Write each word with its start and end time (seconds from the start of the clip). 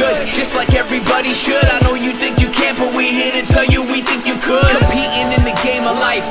good, 0.00 0.32
just 0.32 0.54
like 0.54 0.72
everybody 0.72 1.32
should. 1.36 1.60
I 1.60 1.78
know 1.84 1.92
you 1.92 2.12
think 2.16 2.40
you 2.40 2.48
can't, 2.48 2.78
but 2.78 2.96
we 2.96 3.12
here 3.12 3.32
to 3.36 3.44
tell 3.44 3.66
you 3.68 3.84
we 3.84 4.00
think 4.00 4.24
you 4.24 4.36
could. 4.40 4.72
Competing 4.80 5.28
in 5.36 5.44
the 5.44 5.56
game 5.60 5.84
of 5.84 6.00
life, 6.00 6.24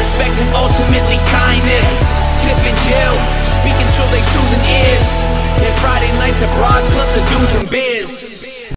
respect 0.00 0.40
and 0.40 0.48
ultimately 0.56 1.20
kindness. 1.28 1.84
Tip 2.40 2.56
and 2.56 2.78
Jill, 2.88 3.16
speaking 3.44 3.88
so 3.92 4.02
they 4.08 4.24
soothing 4.32 4.64
ears. 4.80 5.06
And 5.60 5.74
Friday 5.80 6.10
nights 6.16 6.40
at 6.40 6.48
bras 6.56 6.88
plus 6.94 7.14
the 7.14 7.20
dudes 7.28 7.54
and 7.56 7.68
beers. 7.68 8.72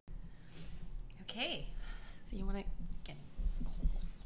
Okay. 1.21 1.65
So 2.29 2.35
you 2.35 2.45
want 2.45 2.57
to 2.57 2.65
get 3.05 3.15
close. 3.63 4.25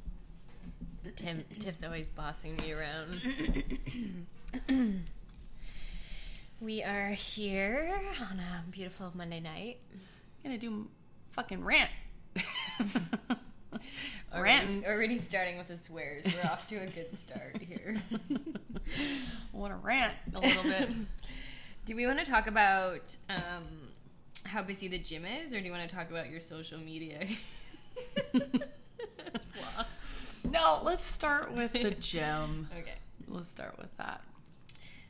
Tim 1.16 1.44
Tiff's 1.60 1.84
always 1.84 2.10
bossing 2.10 2.56
me 2.58 2.72
around. 2.72 3.22
we 6.60 6.82
are 6.82 7.12
here 7.12 8.02
on 8.32 8.40
a 8.40 8.64
beautiful 8.72 9.12
Monday 9.14 9.40
night. 9.40 9.78
I'm 9.94 10.50
gonna 10.50 10.58
do 10.58 10.88
fucking 11.34 11.64
rant. 11.64 11.92
Already, 14.38 14.86
already 14.86 15.20
starting 15.20 15.58
with 15.58 15.68
the 15.68 15.78
swears. 15.78 16.26
We're 16.26 16.50
off 16.50 16.68
to 16.68 16.78
a 16.78 16.88
good 16.88 17.18
start 17.18 17.58
here. 17.62 18.02
I 18.14 19.58
want 19.58 19.74
to 19.74 19.78
rant 19.78 20.14
a 20.34 20.40
little 20.40 20.64
bit. 20.64 20.90
Do 21.86 21.96
we 21.96 22.06
want 22.06 22.20
to 22.20 22.26
talk 22.26 22.48
about 22.48 23.16
um, 23.30 23.64
how 24.46 24.62
busy 24.62 24.88
the 24.88 24.98
gym 24.98 25.26
is, 25.26 25.54
or 25.54 25.60
do 25.60 25.66
you 25.66 25.72
want 25.72 25.90
to 25.90 25.96
talk 25.96 26.10
about 26.10 26.30
your 26.30 26.42
social 26.42 26.78
media? 26.78 27.26
no, 30.50 30.82
let's 30.84 31.06
start 31.06 31.54
with 31.54 31.72
the 31.72 31.92
gym. 31.92 32.68
okay. 32.78 32.96
Let's 33.30 33.50
start 33.50 33.78
with 33.78 33.96
that. 33.98 34.22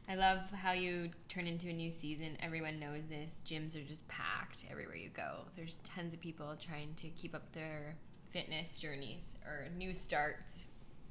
I 0.07 0.15
love 0.15 0.39
how 0.51 0.71
you 0.71 1.09
turn 1.27 1.47
into 1.47 1.67
a 1.69 1.73
new 1.73 1.89
season. 1.89 2.37
Everyone 2.41 2.79
knows 2.79 3.05
this. 3.07 3.35
Gyms 3.45 3.75
are 3.75 3.83
just 3.83 4.07
packed 4.07 4.65
everywhere 4.71 4.95
you 4.95 5.09
go. 5.09 5.45
There's 5.55 5.79
tons 5.83 6.13
of 6.13 6.21
people 6.21 6.55
trying 6.59 6.93
to 6.95 7.09
keep 7.09 7.35
up 7.35 7.51
their 7.51 7.95
fitness 8.31 8.77
journeys 8.77 9.35
or 9.45 9.67
new 9.77 9.93
starts 9.93 10.65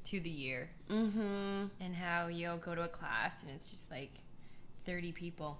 to 0.04 0.20
the 0.20 0.30
year. 0.30 0.70
Mm-hmm. 0.90 1.66
And 1.80 1.94
how 1.94 2.28
you'll 2.28 2.58
go 2.58 2.74
to 2.74 2.82
a 2.82 2.88
class 2.88 3.42
and 3.42 3.52
it's 3.52 3.70
just 3.70 3.90
like 3.90 4.10
30 4.84 5.12
people 5.12 5.58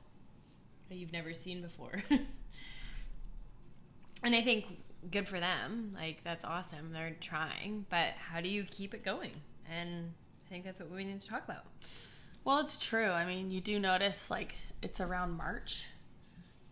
that 0.89 0.97
you've 0.97 1.13
never 1.13 1.35
seen 1.35 1.63
before. 1.63 2.03
and 4.23 4.35
I 4.35 4.43
think 4.43 4.67
good 5.11 5.29
for 5.29 5.41
them. 5.41 5.93
Like, 5.95 6.23
that's 6.25 6.45
awesome. 6.45 6.93
They're 6.93 7.17
trying. 7.21 7.87
But 7.91 8.15
how 8.17 8.41
do 8.41 8.49
you 8.49 8.65
keep 8.65 8.95
it 8.95 9.05
going? 9.05 9.33
And 9.71 10.13
I 10.47 10.51
think 10.51 10.65
that's 10.65 10.81
what 10.81 10.91
we 10.91 11.05
need 11.05 11.21
to 11.21 11.29
talk 11.29 11.45
about. 11.45 11.65
Well, 12.45 12.61
it's 12.61 12.79
true. 12.79 13.09
I 13.09 13.27
mean, 13.27 13.51
you 13.51 13.61
do 13.61 13.79
notice 13.79 14.31
like 14.31 14.55
it's 14.83 15.01
around 15.01 15.33
March, 15.33 15.89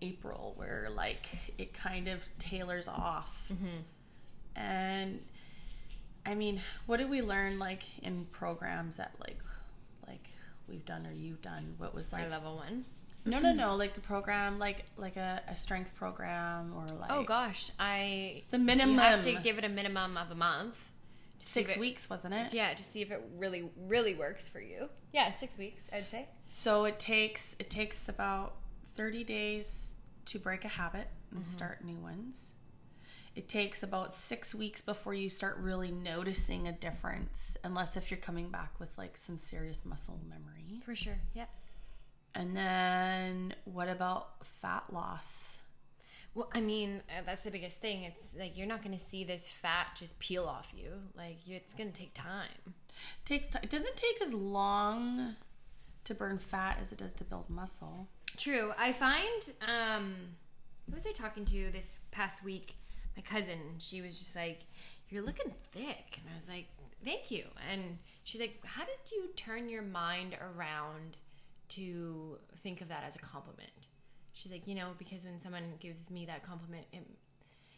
April, 0.00 0.52
where 0.56 0.88
like 0.94 1.26
it 1.58 1.74
kind 1.74 2.06
of 2.06 2.24
tailors 2.38 2.86
off. 2.86 3.50
And 4.56 5.20
I 6.26 6.34
mean, 6.34 6.60
what 6.86 6.98
did 6.98 7.10
we 7.10 7.22
learn 7.22 7.58
like 7.58 7.82
in 8.02 8.26
programs 8.32 8.96
that 8.96 9.14
like 9.20 9.38
like 10.06 10.28
we've 10.68 10.84
done 10.84 11.06
or 11.06 11.12
you've 11.12 11.42
done? 11.42 11.74
What 11.78 11.94
was 11.94 12.12
like 12.12 12.24
Our 12.24 12.30
level 12.30 12.56
one. 12.56 12.84
no 13.24 13.40
no 13.40 13.52
no 13.52 13.76
like 13.82 13.94
the 13.94 14.00
program 14.00 14.58
like 14.58 14.84
like 14.96 15.16
a, 15.16 15.42
a 15.48 15.56
strength 15.56 15.94
program 15.94 16.72
or 16.74 16.86
like 16.96 17.10
Oh 17.10 17.24
gosh, 17.24 17.70
I 17.78 18.42
the 18.50 18.58
minimum. 18.58 18.94
you 18.94 19.00
have 19.00 19.22
to 19.22 19.34
give 19.42 19.58
it 19.58 19.64
a 19.64 19.68
minimum 19.68 20.16
of 20.16 20.30
a 20.30 20.34
month. 20.34 20.76
six 21.40 21.72
it- 21.72 21.80
weeks 21.80 22.08
wasn't 22.08 22.34
it? 22.34 22.54
Yeah, 22.54 22.72
to 22.72 22.82
see 22.82 23.02
if 23.02 23.10
it 23.10 23.22
really 23.36 23.70
really 23.86 24.14
works 24.14 24.48
for 24.48 24.60
you. 24.60 24.88
Yeah, 25.12 25.30
six 25.30 25.58
weeks, 25.58 25.84
I'd 25.92 26.10
say. 26.10 26.28
So 26.48 26.84
it 26.84 26.98
takes 26.98 27.54
it 27.58 27.70
takes 27.70 28.08
about 28.08 28.54
30 28.94 29.24
days 29.24 29.94
to 30.26 30.38
break 30.38 30.64
a 30.64 30.68
habit 30.68 31.08
and 31.30 31.40
mm-hmm. 31.40 31.52
start 31.52 31.84
new 31.84 31.96
ones. 31.96 32.52
It 33.34 33.48
takes 33.48 33.82
about 33.82 34.12
6 34.12 34.54
weeks 34.54 34.80
before 34.80 35.12
you 35.14 35.28
start 35.28 35.56
really 35.58 35.90
noticing 35.90 36.68
a 36.68 36.72
difference 36.72 37.56
unless 37.64 37.96
if 37.96 38.10
you're 38.10 38.20
coming 38.20 38.48
back 38.48 38.78
with 38.78 38.96
like 38.96 39.16
some 39.16 39.38
serious 39.38 39.84
muscle 39.84 40.20
memory. 40.28 40.80
For 40.84 40.94
sure. 40.94 41.18
Yeah. 41.34 41.46
And 42.34 42.56
then 42.56 43.54
what 43.64 43.88
about 43.88 44.44
fat 44.46 44.84
loss? 44.92 45.60
Well, 46.34 46.50
I 46.52 46.60
mean, 46.60 47.00
uh, 47.08 47.22
that's 47.24 47.42
the 47.42 47.50
biggest 47.50 47.80
thing. 47.80 48.02
It's 48.02 48.34
like 48.38 48.56
you're 48.58 48.66
not 48.66 48.82
going 48.82 48.96
to 48.96 49.04
see 49.04 49.22
this 49.24 49.46
fat 49.46 49.88
just 49.96 50.18
peel 50.18 50.44
off 50.44 50.72
you. 50.76 50.90
Like 51.16 51.46
you, 51.46 51.56
it's 51.56 51.74
going 51.74 51.92
to 51.92 52.00
take 52.00 52.12
time. 52.12 52.74
takes 53.24 53.52
ti- 53.52 53.60
it 53.62 53.70
doesn't 53.70 53.96
take 53.96 54.20
as 54.20 54.34
long 54.34 55.36
to 56.04 56.14
burn 56.14 56.38
fat 56.38 56.78
as 56.80 56.90
it 56.92 56.98
does 56.98 57.12
to 57.14 57.24
build 57.24 57.48
muscle. 57.48 58.08
True. 58.36 58.72
I 58.76 58.90
find 58.92 59.52
um 59.66 60.14
who 60.86 60.94
was 60.94 61.06
I 61.06 61.12
talking 61.12 61.44
to 61.46 61.70
this 61.70 61.98
past 62.10 62.44
week? 62.44 62.74
My 63.16 63.22
cousin. 63.22 63.58
She 63.78 64.00
was 64.00 64.18
just 64.18 64.34
like, 64.36 64.60
"You're 65.08 65.22
looking 65.22 65.52
thick," 65.70 66.18
and 66.20 66.28
I 66.32 66.34
was 66.34 66.48
like, 66.48 66.66
"Thank 67.04 67.30
you." 67.30 67.44
And 67.70 67.98
she's 68.24 68.40
like, 68.40 68.60
"How 68.64 68.84
did 68.84 68.98
you 69.12 69.28
turn 69.36 69.68
your 69.68 69.82
mind 69.82 70.36
around 70.40 71.16
to 71.70 72.38
think 72.62 72.80
of 72.80 72.88
that 72.88 73.04
as 73.04 73.16
a 73.16 73.20
compliment?" 73.20 73.70
She's 74.32 74.50
like, 74.52 74.66
"You 74.66 74.74
know, 74.74 74.90
because 74.98 75.24
when 75.24 75.40
someone 75.40 75.74
gives 75.80 76.10
me 76.10 76.26
that 76.26 76.42
compliment, 76.44 76.86
it, 76.92 77.06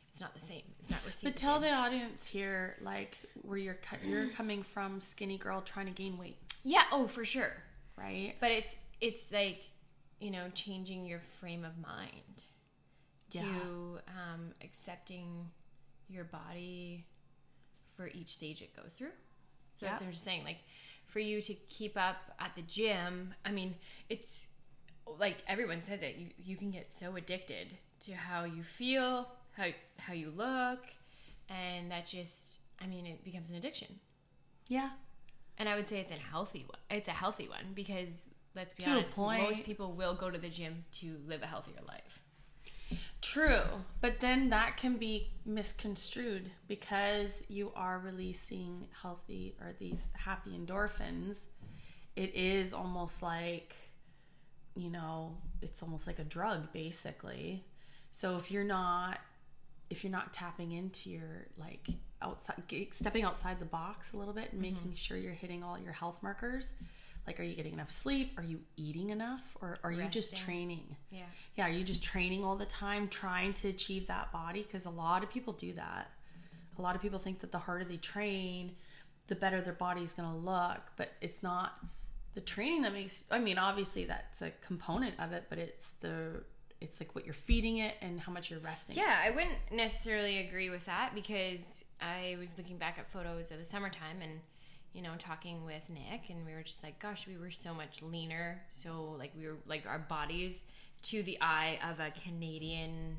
it's 0.09 0.21
not 0.21 0.33
the 0.35 0.41
same. 0.41 0.63
It's 0.81 0.91
not 0.91 1.05
received." 1.07 1.25
But 1.25 1.35
the 1.35 1.41
tell 1.41 1.55
same. 1.61 1.71
the 1.71 1.73
audience 1.77 2.27
here 2.27 2.77
like 2.81 3.19
where 3.43 3.59
you're 3.59 3.79
you're 4.07 4.29
coming 4.29 4.63
from 4.63 5.01
skinny 5.01 5.37
girl 5.39 5.61
trying 5.61 5.87
to 5.87 5.93
gain 5.93 6.17
weight, 6.19 6.39
yeah. 6.65 6.85
Oh, 6.93 7.07
for 7.07 7.25
sure. 7.25 7.53
right? 7.99 8.35
But 8.41 8.53
it's 8.53 8.77
it's 9.03 9.31
like 9.33 9.63
you 10.19 10.31
know 10.31 10.49
changing 10.55 11.05
your 11.05 11.21
frame 11.21 11.63
of 11.65 11.77
mind 11.79 12.45
to 13.31 13.99
um, 14.09 14.53
accepting 14.63 15.51
your 16.09 16.25
body 16.25 17.05
for 17.97 18.09
each 18.09 18.29
stage 18.29 18.63
it 18.63 18.75
goes 18.77 18.95
through. 18.95 19.13
So 19.75 19.87
that's 19.87 20.01
what 20.01 20.07
I'm 20.07 20.13
just 20.13 20.25
saying. 20.25 20.45
Like 20.45 20.59
for 21.07 21.19
you 21.21 21.41
to 21.43 21.55
keep 21.69 21.97
up 21.97 22.17
at 22.39 22.55
the 22.57 22.63
gym, 22.63 23.35
I 23.45 23.51
mean, 23.51 23.75
it's 24.09 24.49
like 25.19 25.39
everyone 25.47 25.83
says 25.83 26.03
it. 26.03 26.17
You 26.17 26.29
you 26.39 26.57
can 26.57 26.71
get 26.71 26.93
so 26.93 27.17
addicted 27.17 27.77
to 28.01 28.13
how 28.15 28.45
you 28.45 28.63
feel, 28.63 29.29
how 29.57 29.67
how 29.99 30.13
you 30.13 30.31
look, 30.35 30.81
and 31.49 31.91
that 31.91 32.07
just 32.07 32.61
I 32.81 32.87
mean 32.87 33.07
it 33.07 33.25
becomes 33.25 33.51
an 33.51 33.57
addiction. 33.57 33.89
Yeah. 34.69 34.91
And 35.59 35.69
I 35.69 35.77
would 35.77 35.89
say 35.89 36.01
it's 36.01 36.13
a 36.13 36.21
healthy 36.21 36.65
one. 36.69 36.79
It's 36.91 37.09
a 37.09 37.13
healthy 37.13 37.49
one 37.49 37.73
because 37.75 38.27
let's 38.55 38.75
be 38.75 38.83
To 38.85 38.91
a 38.91 38.93
honest, 38.95 39.15
point. 39.17 39.43
most 39.43 39.65
people 39.65 39.93
will 39.93 40.15
go 40.15 40.31
to 40.31 40.39
the 40.39 40.51
gym 40.51 40.85
to 40.93 41.17
live 41.27 41.43
a 41.43 41.47
healthier 41.47 41.81
life. 41.87 42.21
True, 43.23 43.63
but 44.01 44.21
then 44.21 44.51
that 44.51 44.77
can 44.77 44.97
be 44.97 45.31
misconstrued 45.45 46.51
because 46.69 47.45
you 47.49 47.73
are 47.75 47.99
releasing 47.99 48.89
healthy 49.03 49.57
or 49.61 49.75
these 49.79 50.09
happy 50.13 50.51
endorphins. 50.51 51.47
It 52.15 52.35
is 52.35 52.73
almost 52.73 53.23
like, 53.23 53.75
you 54.75 54.91
know, 54.91 55.37
it's 55.63 55.83
almost 55.83 56.07
like 56.07 56.19
a 56.19 56.25
drug 56.25 56.73
basically. 56.73 57.65
So 58.13 58.37
if 58.37 58.51
you're 58.51 58.65
not 58.65 59.19
if 59.89 60.03
you're 60.03 60.13
not 60.13 60.33
tapping 60.33 60.73
into 60.73 61.11
your 61.11 61.47
like 61.59 61.87
outside 62.23 62.63
stepping 62.93 63.25
outside 63.25 63.61
the 63.61 63.67
box 63.67 64.13
a 64.13 64.17
little 64.17 64.35
bit 64.35 64.53
and 64.53 64.63
mm-hmm. 64.63 64.75
making 64.75 64.95
sure 64.95 65.17
you're 65.17 65.33
hitting 65.33 65.63
all 65.63 65.79
your 65.79 65.93
health 65.93 66.17
markers, 66.23 66.73
like 67.27 67.41
are 67.41 67.43
you 67.43 67.55
getting 67.55 67.73
enough 67.73 67.91
sleep? 67.91 68.33
Are 68.37 68.45
you 68.45 68.61
eating 68.77 69.11
enough 69.11 69.43
or 69.61 69.79
are 69.83 69.93
you 69.93 70.07
just 70.09 70.37
training? 70.37 70.97
Yeah. 71.11 71.23
yeah, 71.57 71.67
are 71.67 71.71
you 71.71 71.85
just 71.85 72.05
training 72.05 72.45
all 72.45 72.57
the 72.57 72.67
time 72.67 73.09
trying 73.09 73.53
to 73.55 73.69
achieve 73.69 74.07
that 74.07 74.33
body? 74.33 74.63
Because 74.63 74.87
a 74.87 74.91
lot 74.91 75.23
of 75.25 75.31
people 75.31 75.53
do 75.53 75.73
that. 75.75 76.11
A 76.79 76.83
lot 76.83 76.95
of 76.95 77.03
people 77.03 77.19
think 77.19 77.41
that 77.41 77.53
the 77.53 77.59
harder 77.59 77.85
they 77.85 77.97
train, 77.97 78.77
the 79.27 79.35
better 79.35 79.61
their 79.61 79.73
body's 79.73 80.13
going 80.13 80.31
to 80.31 80.37
look, 80.37 80.81
but 80.97 81.13
it's 81.21 81.43
not 81.43 81.79
the 82.35 82.41
training 82.41 82.83
that 82.83 82.93
makes 82.93 83.25
I 83.31 83.39
mean, 83.39 83.59
obviously 83.59 84.05
that's 84.05 84.43
a 84.43 84.53
component 84.65 85.19
of 85.19 85.33
it, 85.33 85.47
but 85.49 85.59
it's 85.59 85.91
the 86.01 86.43
it's 86.81 87.01
like 87.01 87.15
what 87.15 87.25
you're 87.25 87.35
feeding 87.35 87.79
it 87.79 87.95
and 88.03 88.21
how 88.21 88.31
much 88.31 88.51
you're 88.51 88.61
resting. 88.61 88.97
Yeah, 88.97 89.17
I 89.25 89.31
wouldn't 89.31 89.59
necessarily 89.73 90.47
agree 90.47 90.71
with 90.71 90.85
that 90.85 91.13
because 91.15 91.85
I 92.01 92.37
was 92.39 92.57
looking 92.59 92.77
back 92.77 92.99
at 92.99 93.11
photos 93.11 93.51
of 93.51 93.59
the 93.59 93.65
summertime 93.65 94.21
and 94.23 94.41
you 94.97 95.03
know 95.03 95.13
talking 95.19 95.65
with 95.65 95.89
Nick 95.91 96.31
and 96.31 96.45
we 96.45 96.55
were 96.55 96.63
just 96.63 96.83
like 96.83 96.99
gosh, 96.99 97.29
we 97.29 97.37
were 97.37 97.51
so 97.51 97.73
much 97.73 98.03
leaner, 98.03 98.63
so 98.71 99.15
like 99.19 99.33
we 99.39 99.47
were 99.47 99.57
like 99.67 99.85
our 99.87 99.99
bodies 99.99 100.65
to 101.03 101.23
the 101.23 101.39
eye 101.41 101.79
of 101.89 102.01
a 102.01 102.11
Canadian 102.23 103.17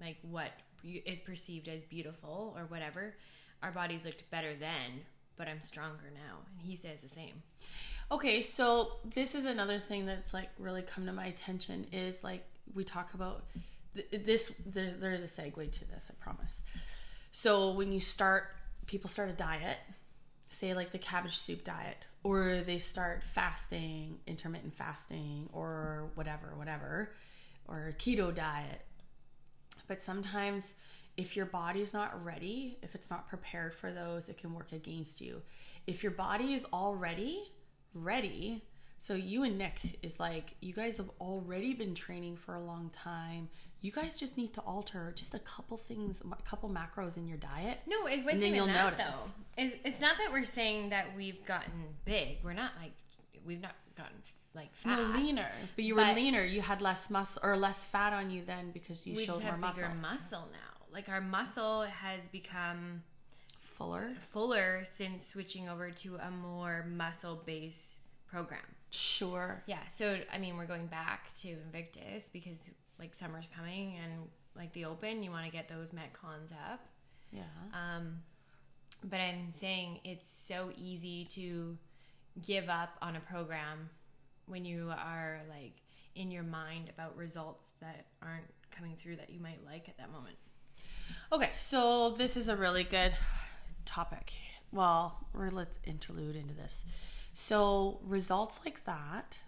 like 0.00 0.16
what 0.22 0.50
is 0.84 1.20
perceived 1.20 1.68
as 1.68 1.84
beautiful 1.84 2.54
or 2.58 2.64
whatever 2.64 3.14
our 3.62 3.70
bodies 3.70 4.04
looked 4.04 4.28
better 4.30 4.54
then, 4.58 5.02
but 5.36 5.48
I'm 5.48 5.60
stronger 5.60 6.10
now. 6.14 6.38
And 6.58 6.66
he 6.66 6.76
says 6.76 7.02
the 7.02 7.08
same. 7.08 7.42
Okay, 8.10 8.42
so 8.42 8.92
this 9.14 9.34
is 9.34 9.44
another 9.44 9.78
thing 9.78 10.06
that's 10.06 10.34
like 10.34 10.48
really 10.58 10.82
come 10.82 11.06
to 11.06 11.12
my 11.12 11.26
attention 11.26 11.86
is 11.92 12.24
like 12.24 12.44
we 12.74 12.84
talk 12.84 13.14
about 13.14 13.44
th- 13.94 14.24
this. 14.24 14.54
There's, 14.66 14.94
there's 14.94 15.22
a 15.22 15.26
segue 15.26 15.70
to 15.70 15.88
this, 15.88 16.10
I 16.10 16.22
promise. 16.22 16.62
So 17.32 17.72
when 17.72 17.92
you 17.92 18.00
start, 18.00 18.56
people 18.86 19.08
start 19.08 19.28
a 19.28 19.34
diet, 19.34 19.76
say 20.50 20.74
like 20.74 20.90
the 20.90 20.98
cabbage 20.98 21.38
soup 21.38 21.64
diet, 21.64 22.06
or 22.22 22.62
they 22.66 22.78
start 22.78 23.22
fasting, 23.22 24.18
intermittent 24.26 24.74
fasting, 24.74 25.48
or 25.52 26.10
whatever, 26.16 26.52
whatever, 26.56 27.12
or 27.66 27.94
keto 27.98 28.34
diet. 28.34 28.82
But 29.86 30.02
sometimes, 30.02 30.74
if 31.16 31.36
your 31.36 31.46
body's 31.46 31.92
not 31.92 32.24
ready, 32.24 32.78
if 32.82 32.94
it's 32.94 33.10
not 33.10 33.28
prepared 33.28 33.74
for 33.74 33.92
those, 33.92 34.28
it 34.28 34.38
can 34.38 34.52
work 34.52 34.72
against 34.72 35.20
you. 35.20 35.40
If 35.86 36.02
your 36.02 36.12
body 36.12 36.54
is 36.54 36.66
already 36.72 37.42
ready, 37.94 38.62
so 39.02 39.14
you 39.14 39.44
and 39.44 39.56
Nick 39.56 39.98
is 40.02 40.20
like, 40.20 40.54
you 40.60 40.74
guys 40.74 40.98
have 40.98 41.08
already 41.22 41.72
been 41.72 41.94
training 41.94 42.36
for 42.36 42.54
a 42.54 42.60
long 42.60 42.90
time. 42.90 43.48
You 43.80 43.90
guys 43.92 44.20
just 44.20 44.36
need 44.36 44.52
to 44.54 44.60
alter 44.60 45.12
just 45.16 45.32
a 45.34 45.38
couple 45.38 45.78
things, 45.78 46.22
a 46.30 46.42
couple 46.48 46.68
macros 46.68 47.16
in 47.16 47.26
your 47.26 47.38
diet. 47.38 47.78
No, 47.86 48.06
it 48.06 48.22
wasn't 48.26 48.44
even 48.44 48.54
you'll 48.56 48.66
that 48.66 48.98
notice. 48.98 49.16
though. 49.16 49.32
It's, 49.62 49.74
it's 49.86 50.00
not 50.02 50.18
that 50.18 50.30
we're 50.30 50.44
saying 50.44 50.90
that 50.90 51.06
we've 51.16 51.42
gotten 51.46 51.72
big. 52.04 52.38
We're 52.44 52.52
not 52.52 52.72
like 52.78 52.92
we've 53.46 53.62
not 53.62 53.72
gotten 53.96 54.16
like 54.54 54.74
fat. 54.76 54.98
Were 54.98 55.04
leaner, 55.16 55.48
but 55.76 55.84
you 55.86 55.94
were 55.94 56.02
But- 56.02 56.16
leaner. 56.16 56.44
You 56.44 56.60
had 56.60 56.82
less 56.82 57.08
muscle 57.08 57.40
or 57.42 57.56
less 57.56 57.82
fat 57.84 58.12
on 58.12 58.30
you 58.30 58.42
then 58.44 58.70
because 58.70 59.06
you 59.06 59.16
We 59.16 59.24
showed 59.24 59.42
more 59.44 59.56
muscle. 59.56 59.88
muscle 60.02 60.48
now. 60.52 60.86
Like 60.92 61.08
our 61.08 61.22
muscle 61.22 61.82
has 61.84 62.28
become 62.28 63.02
Fuller. 63.62 64.10
fuller 64.18 64.84
since 64.90 65.26
switching 65.26 65.70
over 65.70 65.90
to 65.90 66.16
a 66.16 66.30
more 66.30 66.84
muscle 66.86 67.40
based 67.46 67.99
program. 68.30 68.60
Sure. 68.90 69.62
Yeah, 69.66 69.86
so 69.88 70.18
I 70.32 70.38
mean, 70.38 70.56
we're 70.56 70.66
going 70.66 70.86
back 70.86 71.32
to 71.38 71.48
Invictus 71.48 72.28
because 72.28 72.70
like 72.98 73.14
summer's 73.14 73.48
coming 73.56 73.96
and 74.02 74.28
like 74.56 74.72
the 74.72 74.84
Open, 74.84 75.22
you 75.22 75.30
want 75.30 75.46
to 75.46 75.52
get 75.52 75.68
those 75.68 75.90
metcons 75.90 76.52
up. 76.52 76.80
Yeah. 77.32 77.42
Um, 77.72 78.18
but 79.04 79.20
I'm 79.20 79.52
saying 79.52 80.00
it's 80.04 80.34
so 80.34 80.70
easy 80.76 81.24
to 81.30 81.76
give 82.44 82.68
up 82.68 82.96
on 83.00 83.16
a 83.16 83.20
program 83.20 83.88
when 84.46 84.64
you 84.64 84.90
are 84.90 85.40
like 85.48 85.72
in 86.14 86.30
your 86.30 86.42
mind 86.42 86.90
about 86.90 87.16
results 87.16 87.68
that 87.80 88.06
aren't 88.22 88.44
coming 88.70 88.96
through 88.96 89.16
that 89.16 89.30
you 89.30 89.40
might 89.40 89.64
like 89.64 89.88
at 89.88 89.96
that 89.98 90.10
moment. 90.12 90.36
Okay, 91.32 91.50
so 91.58 92.10
this 92.10 92.36
is 92.36 92.48
a 92.48 92.56
really 92.56 92.84
good 92.84 93.14
topic. 93.84 94.32
Well, 94.72 95.26
we're 95.32 95.50
let's 95.50 95.78
interlude 95.84 96.36
into 96.36 96.54
this. 96.54 96.84
So 97.32 98.00
results 98.02 98.60
like 98.64 98.84
that. 98.84 99.38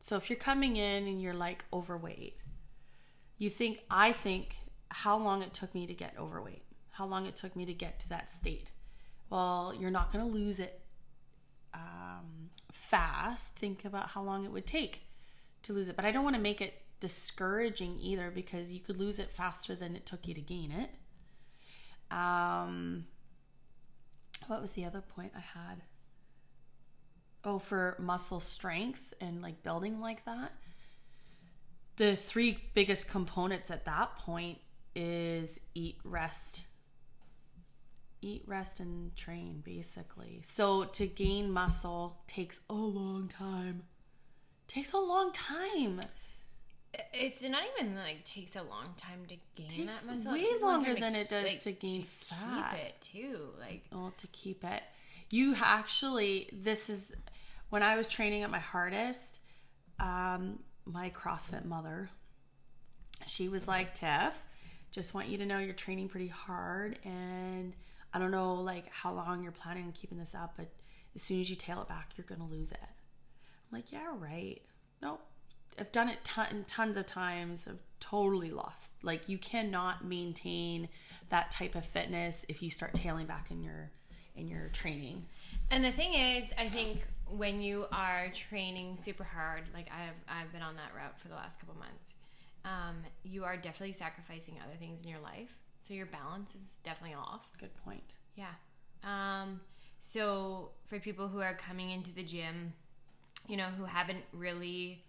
So 0.00 0.16
if 0.16 0.30
you're 0.30 0.38
coming 0.38 0.76
in 0.76 1.06
and 1.06 1.20
you're 1.20 1.34
like 1.34 1.64
overweight, 1.72 2.38
you 3.36 3.50
think 3.50 3.80
I 3.90 4.12
think 4.12 4.56
how 4.90 5.16
long 5.16 5.42
it 5.42 5.52
took 5.52 5.74
me 5.74 5.86
to 5.86 5.94
get 5.94 6.14
overweight, 6.18 6.62
how 6.90 7.06
long 7.06 7.26
it 7.26 7.36
took 7.36 7.54
me 7.54 7.66
to 7.66 7.74
get 7.74 8.00
to 8.00 8.08
that 8.08 8.30
state. 8.30 8.70
Well, 9.30 9.74
you're 9.78 9.90
not 9.90 10.12
going 10.12 10.24
to 10.24 10.30
lose 10.30 10.58
it 10.60 10.80
um, 11.74 12.50
fast. 12.72 13.56
Think 13.56 13.84
about 13.84 14.08
how 14.08 14.22
long 14.22 14.44
it 14.44 14.50
would 14.50 14.66
take 14.66 15.02
to 15.64 15.72
lose 15.72 15.88
it. 15.88 15.96
But 15.96 16.04
I 16.04 16.10
don't 16.10 16.24
want 16.24 16.36
to 16.36 16.42
make 16.42 16.60
it 16.60 16.74
discouraging 17.00 17.98
either 18.00 18.30
because 18.30 18.72
you 18.72 18.80
could 18.80 18.96
lose 18.96 19.18
it 19.18 19.30
faster 19.30 19.74
than 19.74 19.94
it 19.94 20.06
took 20.06 20.26
you 20.26 20.34
to 20.34 20.40
gain 20.40 20.72
it. 20.72 20.90
Um, 22.10 23.06
what 24.46 24.60
was 24.60 24.72
the 24.72 24.84
other 24.84 25.02
point 25.02 25.32
I 25.36 25.40
had? 25.40 25.82
Oh, 27.48 27.58
for 27.58 27.96
muscle 27.98 28.40
strength 28.40 29.14
and 29.22 29.40
like 29.40 29.62
building 29.62 30.02
like 30.02 30.22
that. 30.26 30.52
The 31.96 32.14
three 32.14 32.58
biggest 32.74 33.08
components 33.08 33.70
at 33.70 33.86
that 33.86 34.18
point 34.18 34.58
is 34.94 35.58
eat, 35.74 35.96
rest, 36.04 36.66
eat, 38.20 38.42
rest, 38.46 38.80
and 38.80 39.16
train, 39.16 39.62
basically. 39.64 40.40
So 40.42 40.84
to 40.84 41.06
gain 41.06 41.50
muscle 41.50 42.18
takes 42.26 42.60
a 42.68 42.74
long 42.74 43.28
time. 43.28 43.84
Takes 44.66 44.92
a 44.92 44.98
long 44.98 45.32
time. 45.32 46.00
It's 47.14 47.42
not 47.42 47.62
even 47.78 47.96
like 47.96 48.24
takes 48.24 48.56
a 48.56 48.62
long 48.62 48.88
time 48.98 49.20
to 49.28 49.36
gain 49.56 49.86
Takes 49.86 50.02
that 50.02 50.12
muscle. 50.12 50.32
way 50.32 50.40
it 50.40 50.50
takes 50.50 50.62
longer 50.62 50.94
than 50.94 51.16
it 51.16 51.30
does 51.30 51.44
like, 51.44 51.62
to 51.62 51.72
gain 51.72 52.02
fat. 52.02 52.72
Keep 52.72 52.80
it 52.84 53.00
too, 53.00 53.38
like 53.58 53.84
well 53.90 54.12
to 54.18 54.26
keep 54.28 54.64
it 54.64 54.82
you 55.30 55.54
actually 55.62 56.48
this 56.52 56.88
is 56.88 57.14
when 57.70 57.82
i 57.82 57.96
was 57.96 58.08
training 58.08 58.42
at 58.42 58.50
my 58.50 58.58
hardest 58.58 59.40
um, 60.00 60.60
my 60.84 61.10
crossfit 61.10 61.64
mother 61.64 62.08
she 63.26 63.48
was 63.48 63.66
like 63.66 63.94
tiff 63.94 64.46
just 64.90 65.12
want 65.12 65.28
you 65.28 65.38
to 65.38 65.46
know 65.46 65.58
you're 65.58 65.74
training 65.74 66.08
pretty 66.08 66.28
hard 66.28 66.98
and 67.04 67.74
i 68.14 68.18
don't 68.18 68.30
know 68.30 68.54
like 68.54 68.84
how 68.92 69.12
long 69.12 69.42
you're 69.42 69.52
planning 69.52 69.84
on 69.84 69.92
keeping 69.92 70.18
this 70.18 70.34
up 70.34 70.54
but 70.56 70.68
as 71.14 71.22
soon 71.22 71.40
as 71.40 71.50
you 71.50 71.56
tail 71.56 71.82
it 71.82 71.88
back 71.88 72.10
you're 72.16 72.26
gonna 72.26 72.48
lose 72.48 72.72
it 72.72 72.78
i'm 72.82 73.76
like 73.78 73.90
yeah 73.92 74.06
right 74.18 74.62
nope 75.02 75.20
I've 75.78 75.92
done 75.92 76.08
it 76.08 76.18
ton, 76.24 76.64
tons 76.66 76.96
of 76.96 77.06
times. 77.06 77.68
I've 77.68 77.78
totally 78.00 78.50
lost. 78.50 79.04
Like 79.04 79.28
you 79.28 79.38
cannot 79.38 80.04
maintain 80.04 80.88
that 81.30 81.50
type 81.50 81.74
of 81.74 81.84
fitness 81.84 82.44
if 82.48 82.62
you 82.62 82.70
start 82.70 82.94
tailing 82.94 83.26
back 83.26 83.50
in 83.50 83.62
your 83.62 83.90
in 84.36 84.48
your 84.48 84.68
training. 84.68 85.26
And 85.70 85.84
the 85.84 85.90
thing 85.90 86.14
is, 86.14 86.44
I 86.56 86.68
think 86.68 87.06
when 87.36 87.60
you 87.60 87.86
are 87.92 88.28
training 88.34 88.96
super 88.96 89.24
hard, 89.24 89.64
like 89.74 89.88
I've 89.88 90.16
I've 90.28 90.52
been 90.52 90.62
on 90.62 90.76
that 90.76 90.94
route 90.96 91.18
for 91.18 91.28
the 91.28 91.34
last 91.34 91.60
couple 91.60 91.76
months, 91.76 92.14
um, 92.64 92.96
you 93.22 93.44
are 93.44 93.56
definitely 93.56 93.92
sacrificing 93.92 94.54
other 94.64 94.76
things 94.78 95.02
in 95.02 95.08
your 95.08 95.20
life. 95.20 95.56
So 95.82 95.94
your 95.94 96.06
balance 96.06 96.54
is 96.54 96.78
definitely 96.84 97.16
off. 97.16 97.48
Good 97.58 97.74
point. 97.84 98.12
Yeah. 98.34 98.54
Um, 99.04 99.60
so 99.98 100.70
for 100.86 100.98
people 100.98 101.28
who 101.28 101.40
are 101.40 101.54
coming 101.54 101.90
into 101.90 102.12
the 102.12 102.22
gym, 102.22 102.72
you 103.48 103.56
know, 103.56 103.68
who 103.76 103.84
haven't 103.84 104.24
really 104.32 105.04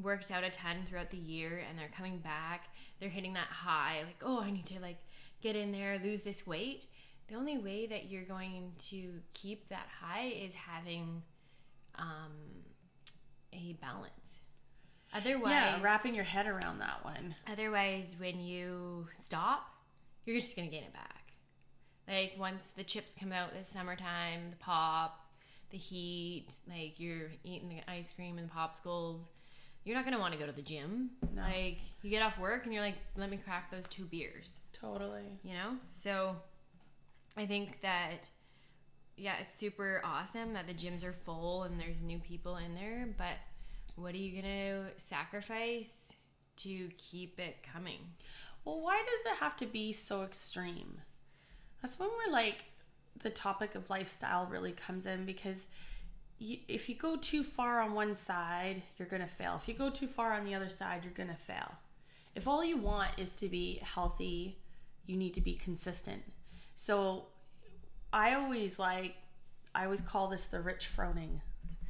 worked 0.00 0.30
out 0.30 0.44
a 0.44 0.50
ton 0.50 0.78
throughout 0.84 1.10
the 1.10 1.16
year 1.16 1.62
and 1.68 1.78
they're 1.78 1.90
coming 1.96 2.18
back, 2.18 2.68
they're 3.00 3.08
hitting 3.08 3.34
that 3.34 3.48
high, 3.48 4.02
like, 4.06 4.22
oh, 4.22 4.40
I 4.40 4.50
need 4.50 4.66
to 4.66 4.80
like 4.80 4.98
get 5.40 5.56
in 5.56 5.72
there, 5.72 6.00
lose 6.02 6.22
this 6.22 6.46
weight. 6.46 6.86
The 7.28 7.34
only 7.34 7.58
way 7.58 7.86
that 7.86 8.10
you're 8.10 8.24
going 8.24 8.72
to 8.90 9.20
keep 9.34 9.68
that 9.68 9.88
high 10.00 10.26
is 10.28 10.54
having 10.54 11.22
um, 11.98 12.32
a 13.52 13.74
balance. 13.74 14.40
Otherwise, 15.14 15.50
Yeah, 15.52 15.80
wrapping 15.82 16.14
your 16.14 16.24
head 16.24 16.46
around 16.46 16.78
that 16.80 17.04
one. 17.04 17.34
Otherwise, 17.50 18.16
when 18.18 18.40
you 18.40 19.08
stop, 19.14 19.66
you're 20.24 20.36
just 20.38 20.54
gonna 20.56 20.68
gain 20.68 20.84
it 20.84 20.92
back. 20.92 21.32
Like 22.06 22.34
once 22.38 22.70
the 22.70 22.84
chips 22.84 23.14
come 23.18 23.32
out 23.32 23.52
this 23.52 23.68
summertime, 23.68 24.50
the 24.50 24.56
pop, 24.56 25.26
the 25.70 25.78
heat, 25.78 26.48
like 26.68 26.98
you're 27.00 27.30
eating 27.44 27.68
the 27.68 27.90
ice 27.90 28.10
cream 28.12 28.38
and 28.38 28.48
the 28.48 28.52
popsicles, 28.52 29.28
you're 29.84 29.96
not 29.96 30.04
gonna 30.04 30.18
want 30.18 30.34
to 30.34 30.38
go 30.38 30.46
to 30.46 30.52
the 30.52 30.62
gym. 30.62 31.10
No. 31.34 31.42
Like 31.42 31.78
you 32.02 32.10
get 32.10 32.22
off 32.22 32.38
work 32.38 32.64
and 32.64 32.72
you're 32.74 32.82
like, 32.82 32.96
let 33.16 33.30
me 33.30 33.38
crack 33.38 33.70
those 33.70 33.88
two 33.88 34.04
beers, 34.04 34.60
Totally. 34.72 35.38
you 35.42 35.54
know. 35.54 35.76
So 35.92 36.36
I 37.36 37.46
think 37.46 37.80
that 37.80 38.28
yeah, 39.18 39.34
it's 39.40 39.58
super 39.58 40.00
awesome 40.04 40.52
that 40.54 40.66
the 40.66 40.74
gyms 40.74 41.04
are 41.04 41.12
full 41.12 41.64
and 41.64 41.78
there's 41.78 42.00
new 42.00 42.18
people 42.18 42.56
in 42.56 42.74
there, 42.74 43.08
but 43.16 43.36
what 43.96 44.14
are 44.14 44.18
you 44.18 44.40
gonna 44.40 44.84
sacrifice 44.96 46.16
to 46.56 46.88
keep 46.96 47.38
it 47.38 47.56
coming? 47.72 47.98
Well, 48.64 48.80
why 48.80 48.98
does 48.98 49.32
it 49.32 49.38
have 49.38 49.56
to 49.56 49.66
be 49.66 49.92
so 49.92 50.22
extreme? 50.22 51.00
That's 51.82 51.98
when 51.98 52.08
we're 52.08 52.32
like, 52.32 52.64
the 53.22 53.30
topic 53.30 53.74
of 53.74 53.90
lifestyle 53.90 54.46
really 54.46 54.72
comes 54.72 55.06
in 55.06 55.24
because 55.24 55.68
you, 56.38 56.58
if 56.68 56.88
you 56.88 56.94
go 56.94 57.16
too 57.16 57.42
far 57.42 57.80
on 57.80 57.94
one 57.94 58.14
side, 58.14 58.82
you're 58.96 59.08
going 59.08 59.22
to 59.22 59.28
fail. 59.28 59.58
If 59.60 59.68
you 59.68 59.74
go 59.74 59.90
too 59.90 60.06
far 60.06 60.32
on 60.32 60.44
the 60.44 60.54
other 60.54 60.68
side, 60.68 61.00
you're 61.02 61.12
going 61.12 61.28
to 61.28 61.34
fail. 61.34 61.74
If 62.34 62.46
all 62.46 62.64
you 62.64 62.76
want 62.76 63.10
is 63.16 63.32
to 63.34 63.48
be 63.48 63.80
healthy, 63.82 64.58
you 65.06 65.16
need 65.16 65.34
to 65.34 65.40
be 65.40 65.54
consistent. 65.54 66.22
So 66.76 67.26
I 68.12 68.34
always 68.34 68.78
like, 68.78 69.16
I 69.74 69.84
always 69.84 70.00
call 70.00 70.28
this 70.28 70.46
the 70.46 70.60
Rich 70.60 70.88
Froning. 70.96 71.40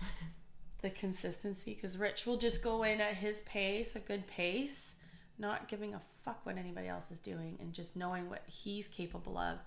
the 0.83 0.91
consistency 0.91 1.75
because 1.75 1.99
Rich 1.99 2.27
will 2.27 2.37
just 2.37 2.63
go 2.63 2.83
in 2.85 3.01
at 3.01 3.15
his 3.15 3.41
pace, 3.43 3.97
a 3.97 4.01
good 4.01 4.27
pace, 4.27 4.97
not 5.39 5.69
giving 5.69 5.95
a 5.95 6.01
fuck 6.25 6.45
what 6.45 6.59
anybody 6.59 6.89
else 6.89 7.11
is 7.11 7.21
doing 7.21 7.57
and 7.61 7.73
just 7.73 7.97
knowing 7.97 8.29
what 8.29 8.43
he's 8.47 8.87
capable 8.89 9.39
of. 9.39 9.59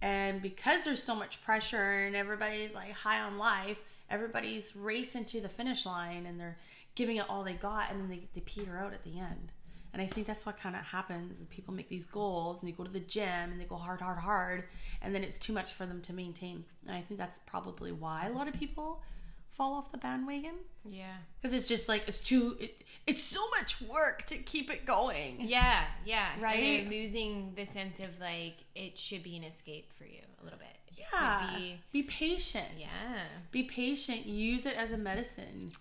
And 0.00 0.42
because 0.42 0.84
there's 0.84 1.02
so 1.02 1.14
much 1.14 1.42
pressure 1.44 2.04
and 2.04 2.14
everybody's 2.14 2.74
like 2.74 2.92
high 2.92 3.20
on 3.20 3.38
life, 3.38 3.78
everybody's 4.10 4.76
racing 4.76 5.24
to 5.26 5.40
the 5.40 5.48
finish 5.48 5.86
line 5.86 6.26
and 6.26 6.38
they're 6.38 6.58
giving 6.94 7.16
it 7.16 7.28
all 7.28 7.42
they 7.42 7.54
got 7.54 7.90
and 7.90 8.00
then 8.00 8.08
they, 8.08 8.28
they 8.34 8.40
peter 8.42 8.78
out 8.78 8.92
at 8.92 9.04
the 9.04 9.18
end. 9.18 9.52
And 9.92 10.00
I 10.00 10.06
think 10.06 10.26
that's 10.26 10.46
what 10.46 10.58
kind 10.58 10.74
of 10.74 10.82
happens 10.82 11.38
is 11.38 11.46
people 11.46 11.74
make 11.74 11.88
these 11.90 12.06
goals 12.06 12.58
and 12.60 12.66
they 12.68 12.72
go 12.72 12.82
to 12.84 12.90
the 12.90 13.00
gym 13.00 13.50
and 13.52 13.60
they 13.60 13.64
go 13.64 13.76
hard, 13.76 14.00
hard, 14.00 14.18
hard, 14.18 14.64
and 15.02 15.14
then 15.14 15.22
it's 15.22 15.38
too 15.38 15.52
much 15.52 15.74
for 15.74 15.84
them 15.84 16.00
to 16.02 16.12
maintain. 16.14 16.64
And 16.86 16.96
I 16.96 17.02
think 17.02 17.18
that's 17.20 17.40
probably 17.40 17.92
why 17.92 18.26
a 18.26 18.32
lot 18.32 18.48
of 18.48 18.54
people 18.54 19.02
fall 19.50 19.74
off 19.74 19.92
the 19.92 19.98
bandwagon 19.98 20.54
Yeah. 20.88 21.12
because 21.38 21.54
it's 21.54 21.68
just 21.68 21.86
like 21.86 22.04
it's 22.08 22.20
too 22.20 22.56
it, 22.58 22.82
it's 23.06 23.22
so 23.22 23.40
much 23.50 23.82
work 23.82 24.24
to 24.28 24.38
keep 24.38 24.70
it 24.70 24.86
going. 24.86 25.36
Yeah, 25.40 25.84
yeah. 26.06 26.28
Right? 26.40 26.56
And 26.58 26.90
you're 26.90 27.02
losing 27.02 27.52
the 27.54 27.66
sense 27.66 28.00
of 28.00 28.18
like 28.18 28.64
it 28.74 28.98
should 28.98 29.22
be 29.22 29.36
an 29.36 29.44
escape 29.44 29.92
for 29.92 30.04
you 30.04 30.20
a 30.40 30.44
little 30.44 30.58
bit. 30.58 30.68
Yeah. 30.96 31.50
Be, 31.58 31.80
Be 31.92 32.02
patient. 32.04 32.64
yeah. 32.78 32.88
Be 33.50 33.64
patient. 33.64 34.24
Use 34.24 34.64
it 34.64 34.74
as 34.78 34.90
a 34.92 34.96
medicine. 34.96 35.72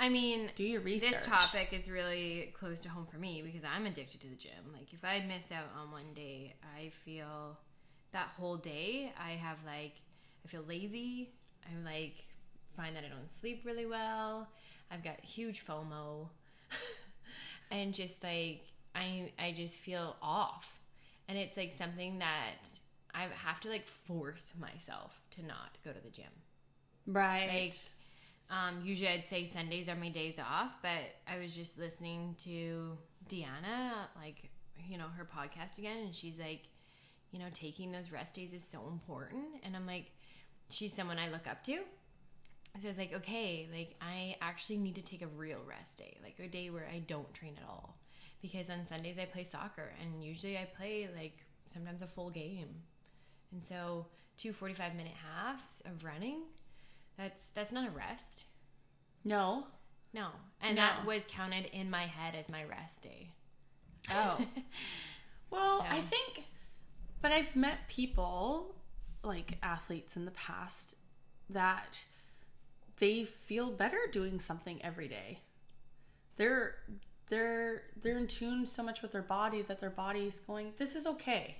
I 0.00 0.08
mean, 0.08 0.50
Do 0.56 0.64
your 0.64 0.80
research. 0.80 1.10
this 1.10 1.26
topic 1.26 1.72
is 1.72 1.90
really 1.90 2.52
close 2.54 2.80
to 2.80 2.88
home 2.88 3.04
for 3.04 3.18
me 3.18 3.42
because 3.44 3.64
I'm 3.64 3.84
addicted 3.84 4.22
to 4.22 4.28
the 4.28 4.34
gym. 4.34 4.72
Like 4.72 4.94
if 4.94 5.04
I 5.04 5.20
miss 5.20 5.52
out 5.52 5.66
on 5.78 5.92
one 5.92 6.14
day, 6.14 6.54
I 6.76 6.88
feel 6.88 7.58
that 8.12 8.28
whole 8.28 8.56
day 8.56 9.12
I 9.22 9.32
have 9.32 9.58
like 9.66 10.00
I 10.44 10.48
feel 10.48 10.64
lazy. 10.66 11.34
I'm 11.70 11.84
like 11.84 12.24
find 12.74 12.96
that 12.96 13.04
I 13.04 13.08
don't 13.08 13.28
sleep 13.28 13.62
really 13.66 13.84
well. 13.84 14.48
I've 14.90 15.04
got 15.04 15.20
huge 15.20 15.66
FOMO. 15.66 16.28
and 17.70 17.92
just 17.92 18.24
like 18.24 18.62
I 18.94 19.30
I 19.38 19.52
just 19.52 19.76
feel 19.76 20.16
off. 20.22 20.80
And 21.28 21.36
it's 21.36 21.58
like 21.58 21.74
something 21.74 22.20
that 22.20 22.70
I 23.14 23.26
have 23.44 23.60
to 23.60 23.68
like 23.68 23.86
force 23.86 24.54
myself 24.58 25.20
to 25.32 25.44
not 25.46 25.78
go 25.84 25.92
to 25.92 26.00
the 26.00 26.10
gym. 26.10 26.24
Right. 27.06 27.48
Like, 27.48 27.74
um, 28.50 28.80
usually 28.84 29.08
I'd 29.08 29.28
say 29.28 29.44
Sundays 29.44 29.88
are 29.88 29.94
my 29.94 30.08
days 30.08 30.38
off, 30.38 30.76
but 30.82 31.14
I 31.26 31.38
was 31.38 31.54
just 31.54 31.78
listening 31.78 32.34
to 32.40 32.98
Deanna, 33.28 33.92
like, 34.20 34.50
you 34.88 34.98
know, 34.98 35.06
her 35.16 35.24
podcast 35.24 35.78
again, 35.78 35.98
and 36.06 36.14
she's 36.14 36.38
like, 36.38 36.68
you 37.30 37.38
know, 37.38 37.46
taking 37.52 37.92
those 37.92 38.10
rest 38.10 38.34
days 38.34 38.52
is 38.52 38.66
so 38.66 38.88
important. 38.88 39.44
And 39.62 39.76
I'm 39.76 39.86
like, 39.86 40.10
she's 40.68 40.92
someone 40.92 41.18
I 41.18 41.28
look 41.30 41.46
up 41.46 41.62
to. 41.64 41.78
So 42.78 42.86
I 42.86 42.88
was 42.88 42.98
like, 42.98 43.14
okay, 43.14 43.68
like, 43.72 43.94
I 44.00 44.36
actually 44.40 44.78
need 44.78 44.96
to 44.96 45.02
take 45.02 45.22
a 45.22 45.28
real 45.28 45.60
rest 45.68 45.98
day, 45.98 46.16
like 46.22 46.38
a 46.40 46.48
day 46.48 46.70
where 46.70 46.88
I 46.92 47.00
don't 47.00 47.32
train 47.32 47.54
at 47.56 47.68
all. 47.68 47.98
Because 48.42 48.70
on 48.70 48.86
Sundays 48.86 49.18
I 49.18 49.26
play 49.26 49.44
soccer, 49.44 49.92
and 50.00 50.24
usually 50.24 50.56
I 50.56 50.64
play 50.76 51.08
like 51.14 51.38
sometimes 51.68 52.02
a 52.02 52.06
full 52.06 52.30
game. 52.30 52.68
And 53.52 53.64
so, 53.64 54.06
two 54.36 54.52
45 54.52 54.94
minute 54.94 55.12
halves 55.12 55.82
of 55.84 56.04
running, 56.04 56.42
that's 57.20 57.50
that's 57.50 57.72
not 57.72 57.86
a 57.86 57.90
rest. 57.90 58.44
no. 59.24 59.66
No. 60.12 60.30
And 60.60 60.74
No. 60.74 60.82
that 60.82 61.06
was 61.06 61.24
counted 61.30 61.66
in 61.66 61.88
my 61.88 62.02
head 62.06 62.34
as 62.34 62.48
my 62.48 62.64
rest 62.64 63.02
day. 63.04 63.30
Oh. 64.10 64.44
well, 65.50 65.78
So- 65.78 65.86
I 65.88 66.00
think, 66.00 66.46
but 67.22 67.30
I've 67.30 67.54
met 67.54 67.86
people, 67.88 68.74
like 69.22 69.58
athletes 69.62 70.16
in 70.16 70.24
the 70.24 70.32
past, 70.32 70.96
that 71.48 72.00
they 72.98 73.24
feel 73.24 73.70
better 73.70 73.98
doing 74.10 74.40
something 74.40 74.80
every 74.84 75.06
day. 75.06 75.38
They're 76.36 76.74
they're 77.28 77.82
they're 78.02 78.18
in 78.18 78.26
tune 78.26 78.66
so 78.66 78.82
much 78.82 79.02
with 79.02 79.12
their 79.12 79.22
body 79.22 79.62
that 79.62 79.78
their 79.78 79.90
body's 79.90 80.40
going, 80.40 80.72
this 80.76 80.96
is 80.96 81.06
okay. 81.06 81.56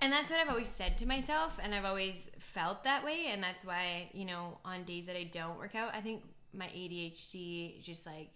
And 0.00 0.12
that's 0.12 0.30
what 0.30 0.40
I've 0.40 0.48
always 0.48 0.68
said 0.68 0.98
to 0.98 1.06
myself, 1.06 1.58
and 1.62 1.74
I've 1.74 1.84
always 1.84 2.30
felt 2.38 2.84
that 2.84 3.04
way. 3.04 3.26
And 3.30 3.42
that's 3.42 3.64
why, 3.64 4.10
you 4.12 4.24
know, 4.24 4.58
on 4.64 4.84
days 4.84 5.06
that 5.06 5.16
I 5.16 5.24
don't 5.24 5.58
work 5.58 5.74
out, 5.74 5.94
I 5.94 6.00
think 6.00 6.22
my 6.52 6.66
ADHD 6.66 7.82
just 7.82 8.06
like 8.06 8.30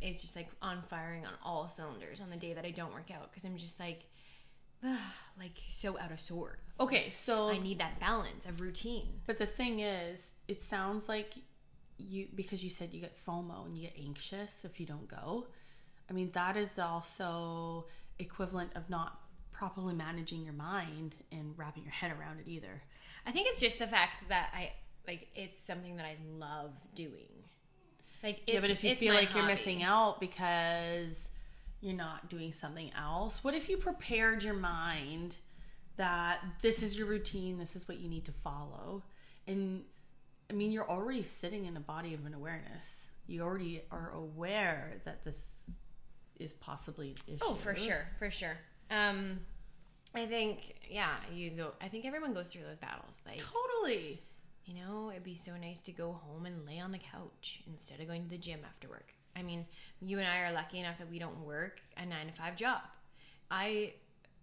is 0.00 0.20
just 0.20 0.36
like 0.36 0.48
on 0.60 0.82
firing 0.88 1.24
on 1.24 1.32
all 1.44 1.68
cylinders 1.68 2.20
on 2.20 2.30
the 2.30 2.36
day 2.36 2.52
that 2.52 2.64
I 2.64 2.70
don't 2.70 2.92
work 2.92 3.10
out 3.10 3.30
because 3.30 3.44
I'm 3.44 3.56
just 3.56 3.80
like, 3.80 4.04
like 5.38 5.58
so 5.68 5.98
out 5.98 6.12
of 6.12 6.20
sorts. 6.20 6.78
Okay, 6.80 7.10
so 7.12 7.48
I 7.48 7.58
need 7.58 7.78
that 7.78 7.98
balance 7.98 8.46
of 8.46 8.60
routine. 8.60 9.20
But 9.26 9.38
the 9.38 9.46
thing 9.46 9.80
is, 9.80 10.34
it 10.48 10.62
sounds 10.62 11.08
like 11.08 11.34
you 11.98 12.28
because 12.34 12.62
you 12.62 12.70
said 12.70 12.92
you 12.92 13.00
get 13.00 13.16
FOMO 13.26 13.64
and 13.66 13.76
you 13.76 13.84
get 13.84 13.98
anxious 13.98 14.64
if 14.64 14.78
you 14.78 14.86
don't 14.86 15.08
go. 15.08 15.46
I 16.08 16.12
mean, 16.12 16.30
that 16.34 16.56
is 16.56 16.78
also 16.78 17.86
equivalent 18.18 18.70
of 18.76 18.88
not 18.88 19.20
properly 19.56 19.94
managing 19.94 20.44
your 20.44 20.52
mind 20.52 21.14
and 21.32 21.54
wrapping 21.56 21.82
your 21.82 21.92
head 21.92 22.12
around 22.18 22.38
it 22.40 22.46
either. 22.46 22.82
I 23.26 23.32
think 23.32 23.48
it's 23.48 23.60
just 23.60 23.78
the 23.78 23.86
fact 23.86 24.28
that 24.28 24.50
I 24.54 24.72
like 25.06 25.28
it's 25.34 25.64
something 25.64 25.96
that 25.96 26.04
I 26.06 26.16
love 26.38 26.72
doing. 26.94 27.44
Like 28.22 28.42
it's, 28.46 28.54
yeah, 28.54 28.60
but 28.60 28.70
if 28.70 28.84
you 28.84 28.94
feel 28.96 29.14
like 29.14 29.34
you're 29.34 29.46
missing 29.46 29.82
out 29.82 30.20
because 30.20 31.28
you're 31.80 31.94
not 31.96 32.28
doing 32.28 32.52
something 32.52 32.90
else, 32.98 33.42
what 33.42 33.54
if 33.54 33.68
you 33.68 33.76
prepared 33.76 34.42
your 34.42 34.54
mind 34.54 35.36
that 35.96 36.40
this 36.60 36.82
is 36.82 36.98
your 36.98 37.06
routine, 37.06 37.58
this 37.58 37.76
is 37.76 37.88
what 37.88 37.98
you 37.98 38.08
need 38.08 38.24
to 38.26 38.32
follow? 38.32 39.02
And 39.46 39.84
I 40.50 40.52
mean, 40.52 40.70
you're 40.70 40.88
already 40.88 41.22
sitting 41.22 41.66
in 41.66 41.76
a 41.76 41.80
body 41.80 42.14
of 42.14 42.26
an 42.26 42.34
awareness. 42.34 43.08
You 43.26 43.42
already 43.42 43.82
are 43.90 44.12
aware 44.12 45.00
that 45.04 45.24
this 45.24 45.52
is 46.38 46.52
possibly 46.52 47.10
an 47.10 47.34
issue. 47.34 47.44
Oh, 47.44 47.54
for 47.54 47.74
sure, 47.74 48.06
for 48.18 48.30
sure. 48.30 48.58
Um, 48.90 49.40
I 50.14 50.26
think 50.26 50.74
yeah, 50.88 51.14
you 51.32 51.50
go. 51.50 51.72
I 51.80 51.88
think 51.88 52.04
everyone 52.04 52.32
goes 52.34 52.48
through 52.48 52.62
those 52.62 52.78
battles. 52.78 53.22
Like 53.26 53.38
Totally. 53.38 54.20
you 54.64 54.74
know, 54.74 55.10
it'd 55.10 55.24
be 55.24 55.34
so 55.34 55.52
nice 55.60 55.82
to 55.82 55.92
go 55.92 56.12
home 56.12 56.46
and 56.46 56.66
lay 56.66 56.78
on 56.78 56.92
the 56.92 56.98
couch 56.98 57.62
instead 57.66 58.00
of 58.00 58.06
going 58.08 58.24
to 58.24 58.30
the 58.30 58.38
gym 58.38 58.60
after 58.64 58.88
work. 58.88 59.12
I 59.36 59.42
mean, 59.42 59.66
you 60.00 60.18
and 60.18 60.26
I 60.26 60.40
are 60.48 60.52
lucky 60.52 60.80
enough 60.80 60.98
that 60.98 61.10
we 61.10 61.18
don't 61.18 61.38
work 61.44 61.80
a 61.96 62.06
nine 62.06 62.26
to 62.28 62.32
five 62.32 62.56
job. 62.56 62.80
I 63.50 63.92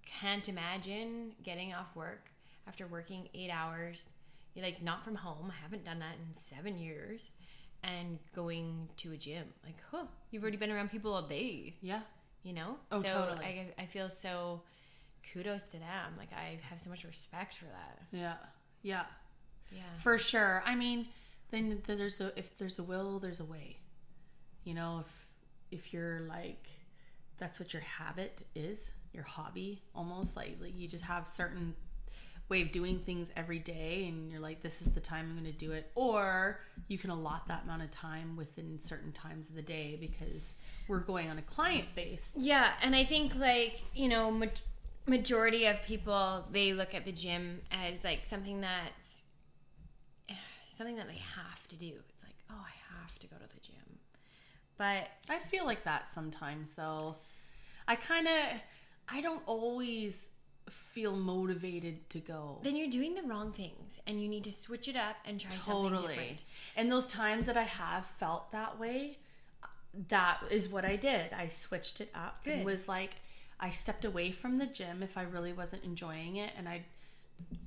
can't 0.05 0.47
imagine 0.47 1.31
getting 1.43 1.73
off 1.73 1.95
work 1.95 2.29
after 2.67 2.85
working 2.87 3.27
eight 3.33 3.49
hours, 3.49 4.07
like 4.55 4.81
not 4.83 5.03
from 5.03 5.15
home. 5.15 5.51
I 5.51 5.61
haven't 5.63 5.83
done 5.85 5.99
that 5.99 6.15
in 6.15 6.35
seven 6.35 6.77
years, 6.77 7.31
and 7.83 8.19
going 8.35 8.87
to 8.97 9.13
a 9.13 9.17
gym. 9.17 9.45
Like, 9.65 9.77
huh, 9.91 10.05
you've 10.31 10.43
already 10.43 10.57
been 10.57 10.71
around 10.71 10.91
people 10.91 11.13
all 11.13 11.23
day 11.23 11.75
Yeah. 11.81 12.01
You 12.43 12.53
know 12.53 12.75
Oh, 12.91 13.01
so 13.01 13.07
totally. 13.07 13.45
I, 13.45 13.83
I 13.83 13.85
feel 13.85 14.09
so 14.09 14.61
kudos 15.31 15.63
to 15.67 15.77
them 15.79 16.13
like 16.17 16.29
i 16.33 16.59
have 16.69 16.79
so 16.81 16.89
much 16.89 17.03
respect 17.05 17.55
for 17.57 17.65
that 17.65 17.99
Yeah. 18.11 18.33
Yeah. 18.81 19.05
yeah 19.71 19.81
For 19.99 20.17
sure. 20.17 20.61
I 20.65 20.75
mean, 20.75 21.07
then 21.51 21.81
there's 21.87 22.19
a 22.19 22.37
if 22.37 22.57
there's 22.57 22.77
a 22.79 22.83
will, 22.83 23.19
there's 23.19 23.39
a 23.39 23.45
way. 23.45 23.77
You 24.65 24.73
know, 24.73 25.03
if 25.05 25.27
if 25.71 25.93
you're 25.93 26.21
like 26.21 26.67
that's 27.37 27.59
what 27.59 27.73
your 27.73 27.81
habit 27.83 28.45
is, 28.55 28.91
your 29.13 29.23
hobby 29.23 29.81
almost 29.95 30.35
like, 30.35 30.57
like 30.61 30.77
you 30.77 30.87
just 30.87 31.03
have 31.05 31.27
certain 31.27 31.73
way 32.53 32.61
of 32.61 32.71
doing 32.71 32.99
things 32.99 33.31
every 33.35 33.59
day 33.59 34.05
and 34.07 34.31
you're 34.31 34.39
like 34.39 34.61
this 34.61 34.81
is 34.81 34.91
the 34.91 34.99
time 34.99 35.25
I'm 35.27 35.33
going 35.41 35.51
to 35.51 35.57
do 35.57 35.71
it 35.71 35.91
or 35.95 36.59
you 36.87 36.97
can 36.97 37.09
allot 37.09 37.47
that 37.47 37.63
amount 37.63 37.81
of 37.81 37.91
time 37.91 38.35
within 38.37 38.79
certain 38.79 39.11
times 39.11 39.49
of 39.49 39.55
the 39.55 39.61
day 39.61 39.97
because 39.99 40.55
we're 40.87 40.99
going 40.99 41.29
on 41.29 41.37
a 41.37 41.41
client 41.41 41.87
base. 41.95 42.35
yeah 42.39 42.73
and 42.83 42.95
i 42.95 43.03
think 43.03 43.35
like 43.35 43.81
you 43.93 44.07
know 44.07 44.29
ma- 44.29 44.45
majority 45.07 45.65
of 45.65 45.81
people 45.83 46.45
they 46.51 46.73
look 46.73 46.93
at 46.93 47.05
the 47.05 47.11
gym 47.11 47.61
as 47.71 48.03
like 48.03 48.25
something 48.25 48.61
that's 48.61 49.25
something 50.69 50.95
that 50.95 51.07
they 51.07 51.21
have 51.35 51.67
to 51.67 51.75
do 51.75 51.91
it's 52.09 52.23
like 52.23 52.35
oh 52.51 52.65
i 52.65 53.01
have 53.01 53.17
to 53.19 53.27
go 53.27 53.35
to 53.37 53.47
the 53.55 53.61
gym 53.61 53.73
but 54.77 55.07
I 55.29 55.39
feel 55.39 55.65
like 55.65 55.83
that 55.85 56.07
sometimes 56.07 56.75
though. 56.75 57.15
I 57.87 57.95
kind 57.95 58.27
of 58.27 58.33
I 59.07 59.21
don't 59.21 59.41
always 59.45 60.29
feel 60.69 61.15
motivated 61.15 62.09
to 62.09 62.19
go. 62.19 62.59
then 62.63 62.75
you're 62.75 62.89
doing 62.89 63.13
the 63.15 63.23
wrong 63.23 63.51
things 63.51 63.99
and 64.07 64.21
you 64.21 64.27
need 64.29 64.43
to 64.43 64.51
switch 64.51 64.87
it 64.87 64.95
up 64.95 65.15
and 65.25 65.39
try 65.39 65.51
something 65.51 65.91
Totally. 65.91 66.07
different 66.07 66.43
And 66.75 66.91
those 66.91 67.07
times 67.07 67.45
that 67.47 67.57
I 67.57 67.63
have 67.63 68.05
felt 68.05 68.51
that 68.51 68.79
way, 68.79 69.17
that 70.09 70.39
is 70.49 70.69
what 70.69 70.85
I 70.85 70.95
did. 70.95 71.33
I 71.33 71.47
switched 71.49 72.01
it 72.01 72.09
up 72.15 72.41
and 72.45 72.57
Good. 72.59 72.65
was 72.65 72.87
like, 72.87 73.11
I 73.59 73.69
stepped 73.71 74.05
away 74.05 74.31
from 74.31 74.57
the 74.57 74.65
gym 74.65 75.03
if 75.03 75.17
I 75.17 75.23
really 75.23 75.53
wasn't 75.53 75.83
enjoying 75.83 76.37
it. 76.37 76.51
And 76.57 76.67
I, 76.67 76.83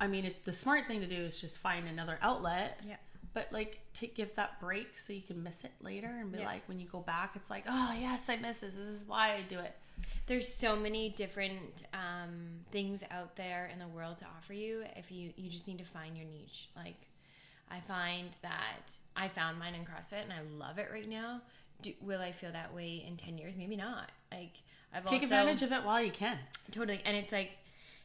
I 0.00 0.06
mean, 0.06 0.24
it, 0.24 0.44
the 0.44 0.52
smart 0.52 0.86
thing 0.86 1.00
to 1.00 1.06
do 1.06 1.16
is 1.16 1.40
just 1.40 1.58
find 1.58 1.86
another 1.88 2.18
outlet. 2.22 2.80
yeah 2.86 2.96
But 3.34 3.52
like, 3.52 3.80
take 3.94 4.14
give 4.14 4.34
that 4.36 4.60
break 4.60 4.98
so 4.98 5.12
you 5.12 5.22
can 5.22 5.42
miss 5.42 5.64
it 5.64 5.72
later 5.80 6.08
and 6.20 6.32
be 6.32 6.38
Yeah. 6.38 6.46
like, 6.46 6.62
when 6.68 6.78
you 6.80 6.86
go 6.86 7.00
back, 7.00 7.32
it's 7.36 7.50
like, 7.50 7.64
oh 7.68 7.96
yes, 8.00 8.28
I 8.28 8.36
miss 8.36 8.60
this. 8.60 8.74
This 8.74 8.86
is 8.86 9.04
why 9.06 9.34
I 9.34 9.42
do 9.42 9.58
it. 9.58 9.74
There's 10.26 10.52
so 10.52 10.76
many 10.76 11.10
different 11.10 11.84
um, 11.94 12.60
things 12.72 13.02
out 13.10 13.36
there 13.36 13.70
in 13.72 13.78
the 13.78 13.88
world 13.88 14.18
to 14.18 14.24
offer 14.36 14.52
you 14.52 14.84
if 14.96 15.10
you 15.10 15.32
you 15.36 15.48
just 15.50 15.68
need 15.68 15.78
to 15.78 15.84
find 15.84 16.16
your 16.16 16.26
niche. 16.26 16.68
Like 16.76 16.96
i 17.68 17.80
find 17.80 18.28
that 18.42 18.92
i 19.16 19.26
found 19.26 19.58
mine 19.58 19.74
in 19.74 19.80
crossfit 19.80 20.22
and 20.22 20.32
i 20.32 20.40
love 20.56 20.78
it 20.78 20.88
right 20.92 21.08
now. 21.08 21.40
Do, 21.82 21.92
will 22.00 22.20
i 22.20 22.32
feel 22.32 22.52
that 22.52 22.72
way 22.74 23.04
in 23.06 23.16
10 23.16 23.38
years? 23.38 23.54
Maybe 23.56 23.76
not. 23.76 24.12
Like 24.32 24.60
i've 24.94 25.04
Take 25.04 25.22
also 25.22 25.34
advantage 25.34 25.62
of 25.62 25.72
it 25.72 25.84
while 25.84 26.02
you 26.02 26.10
can. 26.12 26.38
totally. 26.70 27.00
And 27.04 27.16
it's 27.16 27.32
like 27.32 27.50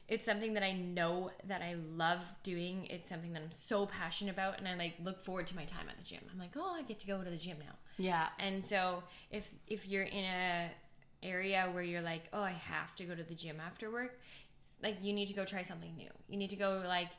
it's 0.08 0.26
something 0.26 0.54
that 0.56 0.64
i 0.64 0.74
know 0.74 1.32
that 1.48 1.62
i 1.62 1.76
love 1.96 2.24
doing. 2.44 2.88
It's 2.90 3.08
something 3.10 3.34
that 3.34 3.42
i'm 3.42 3.52
so 3.52 3.86
passionate 3.86 4.32
about 4.32 4.58
and 4.60 4.68
i 4.68 4.76
like 4.76 4.94
look 5.04 5.20
forward 5.22 5.48
to 5.48 5.56
my 5.56 5.66
time 5.66 5.86
at 5.90 5.98
the 5.98 6.04
gym. 6.04 6.20
I'm 6.32 6.40
like 6.40 6.52
oh 6.58 6.76
i 6.78 6.82
get 6.82 7.00
to 7.00 7.08
go 7.08 7.22
to 7.24 7.30
the 7.30 7.38
gym 7.38 7.58
now. 7.60 7.76
Yeah. 7.98 8.28
and 8.40 8.66
so 8.66 9.04
if 9.30 9.52
if 9.68 9.88
you're 9.88 10.04
in 10.04 10.24
a 10.26 10.70
area 11.24 11.70
where 11.74 11.84
you're 11.84 12.02
like, 12.02 12.24
oh, 12.34 12.42
I 12.42 12.52
have 12.52 12.96
to 12.98 13.04
go 13.06 13.16
to 13.16 13.24
the 13.24 13.36
gym 13.36 13.58
after 13.66 13.92
work, 13.92 14.20
like 14.84 14.98
you 15.02 15.14
need 15.14 15.28
to 15.28 15.34
go 15.34 15.46
try 15.46 15.62
something 15.62 15.96
new. 15.96 16.10
You 16.28 16.38
need 16.38 16.50
to 16.52 16.56
go 16.56 16.84
like 16.86 17.12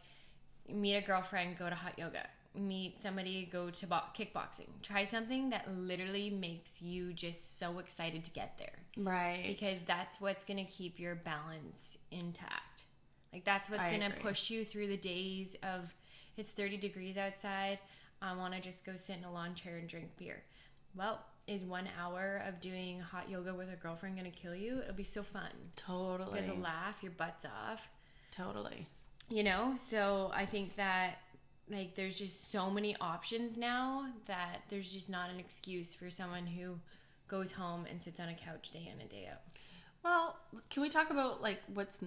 meet 0.68 0.97
a 0.97 1.00
girlfriend, 1.00 1.59
go 1.59 1.68
to 1.68 1.75
hot 1.75 1.99
yoga, 1.99 2.26
meet 2.54 3.00
somebody, 3.00 3.49
go 3.50 3.71
to 3.71 3.87
bo- 3.87 4.00
kickboxing. 4.16 4.68
Try 4.82 5.04
something 5.04 5.50
that 5.50 5.68
literally 5.76 6.30
makes 6.30 6.82
you 6.82 7.12
just 7.12 7.59
so 7.59 7.78
excited 7.78 8.25
to 8.25 8.30
get 8.32 8.59
there 8.59 8.78
Right. 8.97 9.44
because 9.47 9.78
that's 9.87 10.21
what's 10.21 10.44
going 10.44 10.64
to 10.64 10.71
keep 10.71 10.99
your 10.99 11.14
balance 11.14 11.99
intact. 12.11 12.85
Like 13.32 13.44
that's 13.44 13.71
what's 13.71 13.87
going 13.88 14.00
to 14.00 14.11
push 14.21 14.50
you 14.50 14.64
through 14.64 14.88
the 14.88 14.97
days 14.97 15.56
of 15.62 15.94
it's 16.37 16.50
30 16.50 16.76
degrees 16.76 17.16
outside. 17.16 17.78
I 18.21 18.37
want 18.37 18.54
to 18.54 18.61
just 18.61 18.85
go 18.85 18.94
sit 18.94 19.16
in 19.18 19.25
a 19.25 19.32
lawn 19.32 19.54
chair 19.54 19.76
and 19.78 19.88
drink 19.88 20.11
beer. 20.16 20.42
Well, 20.94 21.21
is 21.46 21.64
one 21.64 21.88
hour 22.00 22.42
of 22.46 22.61
doing 22.61 23.00
hot 23.00 23.28
yoga 23.28 23.52
with 23.52 23.72
a 23.72 23.76
girlfriend 23.76 24.16
going 24.16 24.30
to 24.30 24.37
kill 24.37 24.54
you? 24.54 24.80
It'll 24.80 24.94
be 24.94 25.04
so 25.04 25.22
fun. 25.22 25.50
totally. 25.76 26.30
You 26.30 26.37
guys 26.37 26.50
will 26.50 26.62
laugh 26.62 27.02
your 27.02 27.12
butts 27.12 27.44
off. 27.44 27.88
Totally. 28.30 28.87
You 29.28 29.42
know, 29.42 29.75
so 29.78 30.30
I 30.34 30.46
think 30.46 30.76
that 30.76 31.18
like 31.70 31.94
there's 31.94 32.18
just 32.18 32.50
so 32.50 32.70
many 32.70 32.96
options 33.00 33.56
now 33.56 34.06
that 34.26 34.62
there's 34.68 34.90
just 34.90 35.08
not 35.08 35.30
an 35.30 35.38
excuse 35.38 35.94
for 35.94 36.11
someone 36.11 36.46
who 36.46 36.75
goes 37.28 37.52
home 37.52 37.87
and 37.90 38.02
sits 38.02 38.20
on 38.20 38.28
a 38.28 38.34
couch 38.34 38.70
day 38.70 38.90
in 38.92 39.00
and 39.00 39.08
day 39.08 39.28
out. 39.30 39.40
Well, 40.04 40.37
can 40.68 40.82
we 40.82 40.90
talk 40.90 41.11
about 41.11 41.40
like 41.40 41.61
what's 41.72 42.00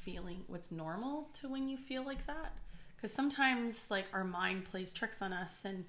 feeling, 0.00 0.42
what's 0.48 0.72
normal 0.72 1.28
to 1.40 1.48
when 1.48 1.68
you 1.68 1.76
feel 1.76 2.04
like 2.04 2.26
that? 2.26 2.52
Because 2.96 3.12
sometimes 3.12 3.90
like 3.90 4.06
our 4.12 4.24
mind 4.24 4.64
plays 4.64 4.92
tricks 4.92 5.22
on 5.22 5.32
us, 5.32 5.64
and 5.64 5.84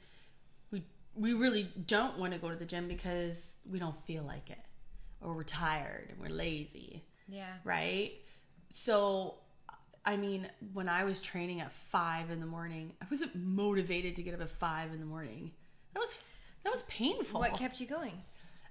we 1.16 1.34
really 1.34 1.70
don't 1.86 2.18
want 2.18 2.34
to 2.34 2.40
go 2.40 2.50
to 2.50 2.56
the 2.56 2.66
gym 2.66 2.88
because 2.88 3.58
we 3.70 3.80
don't 3.80 4.00
feel 4.06 4.24
like 4.24 4.50
it, 4.50 4.60
or 5.22 5.34
we're 5.34 5.44
tired 5.44 6.10
and 6.10 6.20
we're 6.20 6.36
lazy, 6.36 7.04
Yeah. 7.28 7.54
right? 7.64 8.14
So, 8.70 9.36
I 10.06 10.18
mean, 10.18 10.50
when 10.74 10.90
I 10.90 11.04
was 11.04 11.22
training 11.22 11.62
at 11.62 11.72
five 11.72 12.32
in 12.32 12.40
the 12.40 12.46
morning, 12.46 12.94
I 13.02 13.06
wasn't 13.10 13.36
motivated 13.36 14.16
to 14.18 14.24
get 14.24 14.34
up 14.34 14.42
at 14.42 14.50
five 14.50 14.92
in 14.92 15.00
the 15.00 15.06
morning. 15.06 15.52
That 15.94 16.00
was 16.00 16.22
that 16.64 16.72
was 16.72 16.84
painful. 16.84 17.40
What 17.42 17.54
kept 17.54 17.80
you 17.82 17.88
going? 17.88 18.14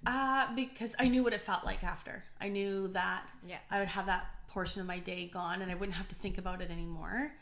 Uh, 0.06 0.52
because 0.56 0.96
I 0.98 1.06
knew 1.08 1.22
what 1.22 1.32
it 1.34 1.40
felt 1.42 1.64
like 1.64 1.84
after. 1.84 2.24
I 2.40 2.48
knew 2.48 2.88
that 2.88 3.28
Yeah. 3.46 3.58
I 3.70 3.78
would 3.78 3.88
have 3.88 4.06
that 4.06 4.24
portion 4.48 4.80
of 4.80 4.86
my 4.86 4.98
day 4.98 5.28
gone 5.32 5.62
and 5.62 5.70
I 5.70 5.74
wouldn't 5.74 5.96
have 5.96 6.08
to 6.08 6.14
think 6.16 6.38
about 6.38 6.60
it 6.60 6.70
anymore. 6.70 7.32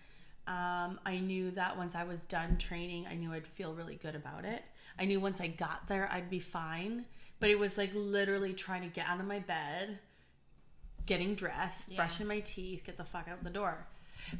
Um, 0.47 0.99
I 1.07 1.19
knew 1.23 1.51
that 1.53 1.77
once 1.79 1.95
I 1.95 2.05
was 2.05 2.21
done 2.25 2.59
training, 2.59 3.07
I 3.07 3.15
knew 3.15 3.33
I'd 3.33 3.47
feel 3.47 3.73
really 3.75 3.95
good 3.97 4.15
about 4.15 4.45
it. 4.45 4.63
I 4.99 5.05
knew 5.07 5.21
once 5.21 5.41
I 5.41 5.49
got 5.49 5.89
there, 5.89 6.09
I'd 6.13 6.31
be 6.31 6.39
fine. 6.41 7.07
But 7.39 7.51
it 7.51 7.59
was 7.59 7.79
like 7.79 7.91
literally 7.95 8.53
trying 8.53 8.83
to 8.83 8.89
get 8.89 9.07
out 9.09 9.19
of 9.21 9.27
my 9.27 9.39
bed, 9.39 9.99
getting 11.07 11.35
dressed, 11.35 11.91
Yeah. 11.91 11.97
brushing 11.97 12.27
my 12.27 12.41
teeth, 12.41 12.85
get 12.85 12.97
the 12.99 13.05
fuck 13.05 13.29
out 13.29 13.43
the 13.43 13.51
door. 13.51 13.87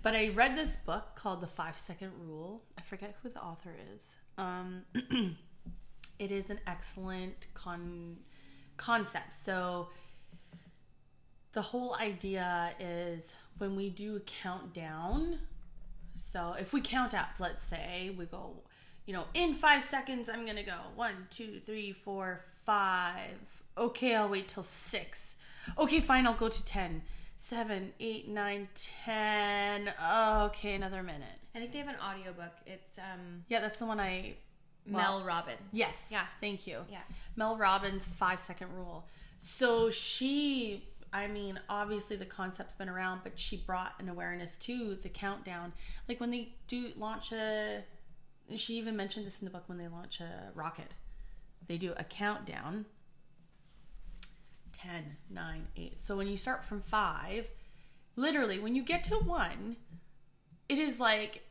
But 0.03 0.15
I 0.15 0.29
read 0.29 0.57
this 0.57 0.77
book 0.77 1.15
called 1.15 1.41
The 1.41 1.47
Five 1.47 1.79
Second 1.79 2.13
Rule. 2.21 2.63
I 2.77 2.83
forget 2.83 3.17
who 3.23 3.31
the 3.31 3.41
author 3.43 3.75
is. 3.95 4.03
Um, 4.37 4.83
it 6.19 6.31
is 6.31 6.51
an 6.51 6.61
excellent 6.67 7.47
con- 7.55 8.19
concept. 8.77 9.33
So 9.33 9.89
the 11.53 11.63
whole 11.63 11.97
idea 11.97 12.73
is 12.79 13.35
when 13.59 13.75
we 13.75 13.89
do 13.89 14.17
a 14.17 14.21
countdown. 14.21 15.39
So 16.15 16.55
if 16.59 16.73
we 16.75 16.81
count 16.83 17.15
up, 17.15 17.31
let's 17.39 17.63
say 17.63 18.15
we 18.17 18.27
go, 18.27 18.63
you 19.11 19.17
know, 19.17 19.25
in 19.35 19.55
five 19.55 19.83
seconds, 19.83 20.31
I'm 20.31 20.47
gonna 20.47 20.63
go 20.63 20.77
one, 20.95 21.27
two, 21.31 21.59
three, 21.67 21.91
four, 21.91 22.45
five. 22.65 23.41
Okay, 23.77 24.15
I'll 24.15 24.29
wait 24.29 24.47
till 24.47 24.63
six. 24.63 25.35
Okay, 25.77 25.99
fine, 25.99 26.29
I'll 26.29 26.35
go 26.35 26.49
to 26.49 26.65
ten. 26.65 27.03
Seven, 27.37 27.93
eight, 27.99 28.29
nine, 28.29 28.69
ten. 29.05 29.93
Okay, 30.45 30.75
another 30.75 31.03
minute. 31.03 31.41
I 31.57 31.59
think 31.59 31.73
they 31.73 31.79
have 31.79 31.89
an 31.89 31.97
audiobook. 31.97 32.53
It's 32.67 32.99
um 32.99 33.45
Yeah, 33.49 33.59
that's 33.59 33.79
the 33.79 33.87
one 33.87 33.99
I 33.99 34.37
Mel 34.87 35.25
Robbins. 35.25 35.59
Yes. 35.73 36.07
Yeah. 36.13 36.27
Thank 36.41 36.69
you. 36.69 36.79
Yeah. 36.89 37.01
Mel 37.35 37.57
Robbins' 37.57 38.07
five 38.07 38.39
second 38.39 38.73
rule. 38.77 39.09
So 39.41 39.91
she, 39.91 40.85
I 41.13 41.27
mean, 41.27 41.59
obviously 41.69 42.15
the 42.15 42.27
concept's 42.27 42.77
been 42.77 42.89
around, 42.89 43.23
but 43.25 43.37
she 43.41 43.57
brought 43.57 43.95
an 43.99 44.09
awareness 44.09 44.57
to 44.59 44.95
the 45.03 45.09
countdown. 45.09 45.73
Like 46.09 46.21
when 46.21 46.31
they 46.31 46.53
do 46.69 46.93
launch 46.97 47.33
a, 47.33 47.83
she 48.57 48.75
even 48.75 48.97
mentioned 48.97 49.27
this 49.27 49.41
in 49.41 49.45
the 49.45 49.51
book 49.51 49.65
when 49.67 49.79
they 49.79 49.89
launch 49.89 50.21
a 50.21 50.51
rocket. 50.55 50.95
They 51.67 51.79
do 51.79 51.93
a 51.97 52.05
countdown 52.05 52.87
10, 54.73 55.17
9, 55.31 55.67
8. 55.77 56.01
So 56.01 56.17
when 56.17 56.27
you 56.27 56.37
start 56.37 56.65
from 56.65 56.81
five, 56.81 57.49
literally, 58.17 58.59
when 58.59 58.75
you 58.75 58.83
get 58.83 59.05
to 59.05 59.17
one, 59.17 59.77
it 60.69 60.79
is 60.79 60.99
like 60.99 61.45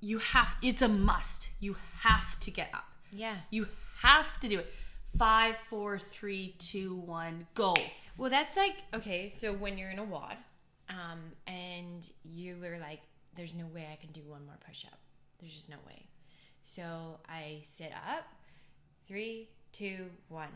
you 0.00 0.18
have, 0.18 0.56
it's 0.62 0.82
a 0.82 0.88
must. 0.88 1.48
You 1.60 1.76
have 2.00 2.38
to 2.40 2.50
get 2.50 2.70
up. 2.74 2.84
Yeah. 3.12 3.36
You 3.50 3.68
have 4.00 4.40
to 4.40 4.48
do 4.48 4.58
it. 4.58 4.72
Five, 5.16 5.56
four, 5.68 5.98
three, 5.98 6.56
two, 6.58 6.96
one, 6.96 7.46
go. 7.54 7.74
Well, 8.16 8.30
that's 8.30 8.56
like 8.56 8.76
okay. 8.94 9.28
So 9.28 9.52
when 9.52 9.76
you're 9.78 9.90
in 9.90 9.98
a 9.98 10.04
WOD, 10.04 10.36
um, 10.88 11.20
and 11.46 12.08
you 12.24 12.56
were 12.60 12.78
like, 12.78 13.00
"There's 13.36 13.54
no 13.54 13.66
way 13.66 13.88
I 13.92 13.96
can 13.96 14.12
do 14.12 14.22
one 14.26 14.44
more 14.46 14.58
push 14.66 14.84
up. 14.84 14.98
There's 15.38 15.52
just 15.52 15.68
no 15.68 15.76
way." 15.86 16.06
So 16.64 17.18
I 17.28 17.60
sit 17.62 17.92
up. 17.92 18.24
Three, 19.06 19.48
two, 19.72 20.06
one. 20.28 20.48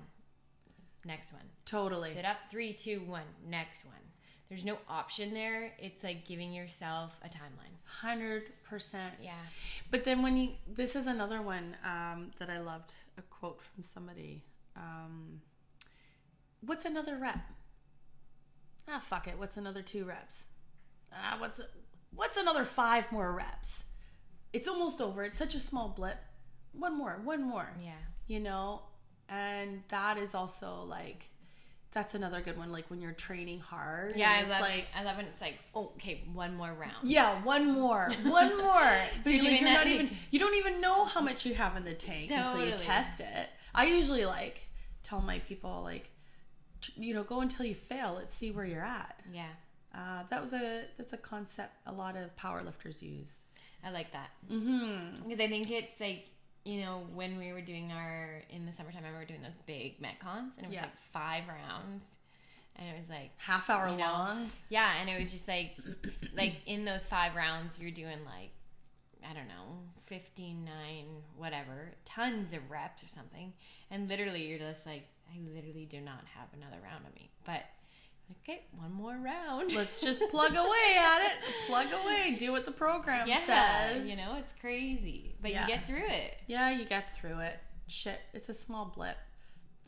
Next 1.04 1.32
one. 1.32 1.42
Totally. 1.64 2.12
Sit 2.12 2.24
up. 2.24 2.36
Three, 2.50 2.72
two, 2.72 3.00
one. 3.06 3.22
Next 3.48 3.84
one. 3.84 3.94
There's 4.48 4.64
no 4.64 4.78
option 4.88 5.34
there. 5.34 5.72
It's 5.78 6.04
like 6.04 6.24
giving 6.24 6.52
yourself 6.52 7.18
a 7.24 7.28
timeline. 7.28 7.74
Hundred 7.84 8.44
percent. 8.62 9.14
Yeah. 9.20 9.32
But 9.90 10.04
then 10.04 10.22
when 10.22 10.36
you, 10.36 10.50
this 10.72 10.94
is 10.94 11.06
another 11.08 11.42
one 11.42 11.76
um, 11.84 12.30
that 12.38 12.48
I 12.48 12.60
loved. 12.60 12.92
A 13.18 13.22
quote 13.22 13.60
from 13.62 13.82
somebody. 13.82 14.44
Um, 14.76 15.40
what's 16.60 16.84
another 16.84 17.16
rep? 17.16 17.40
Ah, 18.88 19.00
fuck 19.04 19.26
it. 19.26 19.38
What's 19.38 19.56
another 19.56 19.82
two 19.82 20.04
reps? 20.04 20.44
Ah, 21.12 21.36
what's 21.40 21.60
what's 22.14 22.36
another 22.36 22.64
five 22.64 23.10
more 23.10 23.32
reps? 23.32 23.84
It's 24.56 24.68
almost 24.68 25.00
over. 25.00 25.22
It's 25.24 25.36
such 25.44 25.54
a 25.54 25.60
small 25.70 25.88
blip. 25.98 26.18
One 26.72 26.96
more. 26.96 27.14
One 27.24 27.42
more. 27.42 27.68
Yeah. 27.80 27.92
you 28.26 28.40
know 28.40 28.82
and 29.28 29.82
that 29.88 30.18
is 30.18 30.34
also 30.34 30.84
like 30.98 31.20
that's 31.92 32.14
another 32.14 32.40
good 32.46 32.56
one 32.62 32.70
like 32.70 32.86
when 32.90 33.00
you're 33.00 33.12
training 33.26 33.58
hard 33.58 34.14
Yeah, 34.16 34.30
I 34.30 34.40
it's 34.40 34.50
love. 34.50 34.60
like 34.60 34.84
I 34.94 35.02
love 35.02 35.16
when 35.16 35.26
it's 35.26 35.40
like, 35.40 35.56
oh, 35.74 35.86
okay, 35.96 36.22
one 36.32 36.54
more 36.60 36.72
round. 36.84 37.02
yeah 37.16 37.42
one 37.42 37.64
more 37.72 38.04
one 38.24 38.56
more 38.58 38.92
but 39.24 39.30
You're 39.32 39.40
doing 39.42 39.62
you're 39.62 39.72
not 39.72 39.86
even 39.94 40.10
you 40.30 40.38
don't 40.38 40.54
even 40.62 40.80
know 40.80 41.04
how 41.06 41.20
much 41.28 41.44
you 41.46 41.54
have 41.54 41.76
in 41.76 41.84
the 41.84 41.94
tank 41.94 42.30
until 42.30 42.64
you 42.68 42.76
test 42.76 43.20
it 43.20 43.48
i 43.74 43.84
usually 43.98 44.24
like 44.26 44.56
tell 45.02 45.20
my 45.20 45.38
people 45.40 45.80
like 45.82 46.06
you 46.96 47.12
know 47.14 47.24
go 47.24 47.40
until 47.40 47.66
you 47.66 47.74
fail 47.74 48.14
let's 48.18 48.34
see 48.34 48.50
where 48.52 48.64
you're 48.64 48.84
at 49.02 49.14
Yeah. 49.32 49.46
uh, 49.94 50.22
that 50.30 50.40
was 50.40 50.52
a 50.52 50.84
that's 50.98 51.12
a 51.14 51.18
concept 51.32 51.72
a 51.86 51.92
lot 51.92 52.14
of 52.16 52.26
powerlifters 52.36 53.02
use 53.02 53.32
I 53.86 53.90
like 53.90 54.12
that. 54.12 54.30
mm-hmm. 54.50 55.22
Because 55.22 55.40
I 55.40 55.48
think 55.48 55.70
it's 55.70 56.00
like 56.00 56.24
you 56.64 56.80
know 56.80 57.06
when 57.14 57.38
we 57.38 57.52
were 57.52 57.60
doing 57.60 57.92
our 57.92 58.42
in 58.50 58.66
the 58.66 58.72
summertime, 58.72 59.02
I 59.04 59.08
remember 59.08 59.26
doing 59.26 59.42
those 59.42 59.56
big 59.66 60.00
metcons, 60.02 60.56
and 60.56 60.64
it 60.64 60.68
was 60.68 60.74
Yeah. 60.74 60.82
like 60.82 60.98
five 61.12 61.44
rounds, 61.48 62.18
and 62.76 62.88
it 62.88 62.96
was 62.96 63.08
like 63.08 63.30
half 63.38 63.70
hour 63.70 63.88
You 63.88 63.96
know, 63.98 64.02
long? 64.04 64.50
Yeah, 64.68 64.90
and 65.00 65.08
it 65.08 65.18
was 65.20 65.30
just 65.30 65.46
like 65.46 65.76
like 66.36 66.54
in 66.66 66.84
those 66.84 67.06
five 67.06 67.34
rounds, 67.36 67.78
you're 67.80 67.90
doing 67.92 68.18
like 68.24 68.50
I 69.28 69.32
don't 69.34 69.48
know, 69.48 69.78
15, 70.06 70.64
9, 70.64 70.72
whatever, 71.36 71.92
tons 72.04 72.52
of 72.52 72.70
reps 72.70 73.02
or 73.02 73.08
something, 73.08 73.52
and 73.90 74.08
literally 74.08 74.46
you're 74.46 74.58
just 74.60 74.86
like, 74.86 75.02
I 75.34 75.38
literally 75.52 75.84
do 75.84 76.00
not 76.00 76.22
have 76.36 76.46
another 76.54 76.76
round 76.82 77.04
of 77.06 77.12
me, 77.16 77.30
but 77.44 77.62
okay, 78.42 78.62
one 78.76 78.92
more 78.92 79.16
round. 79.16 79.72
let's 79.74 80.00
just 80.08 80.22
plug 80.30 80.52
away 80.54 80.96
at 80.98 81.20
it 81.22 81.32
plug 81.66 81.86
away 82.04 82.36
do 82.38 82.52
what 82.52 82.64
the 82.66 82.72
program 82.72 83.26
yeah, 83.28 83.42
says 83.44 84.06
you 84.08 84.16
know, 84.16 84.36
it's 84.38 84.52
crazy, 84.60 85.34
but 85.40 85.50
Yeah. 85.50 85.62
you 85.62 85.66
get 85.74 85.86
through 85.86 86.06
it. 86.06 86.34
Yeah, 86.46 86.70
you 86.70 86.84
get 86.84 87.12
through 87.18 87.40
it. 87.40 87.58
Shit, 87.88 88.18
it's 88.34 88.48
a 88.48 88.54
small 88.54 88.92
blip. 88.94 89.16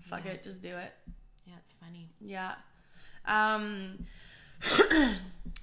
Fuck 0.01 0.24
Yeah. 0.24 0.33
it, 0.33 0.44
just 0.44 0.62
do 0.62 0.77
it. 0.77 0.92
Yeah, 1.46 1.55
it's 1.62 1.72
funny. 1.72 2.11
Yeah. 2.20 2.55
Um 3.27 4.07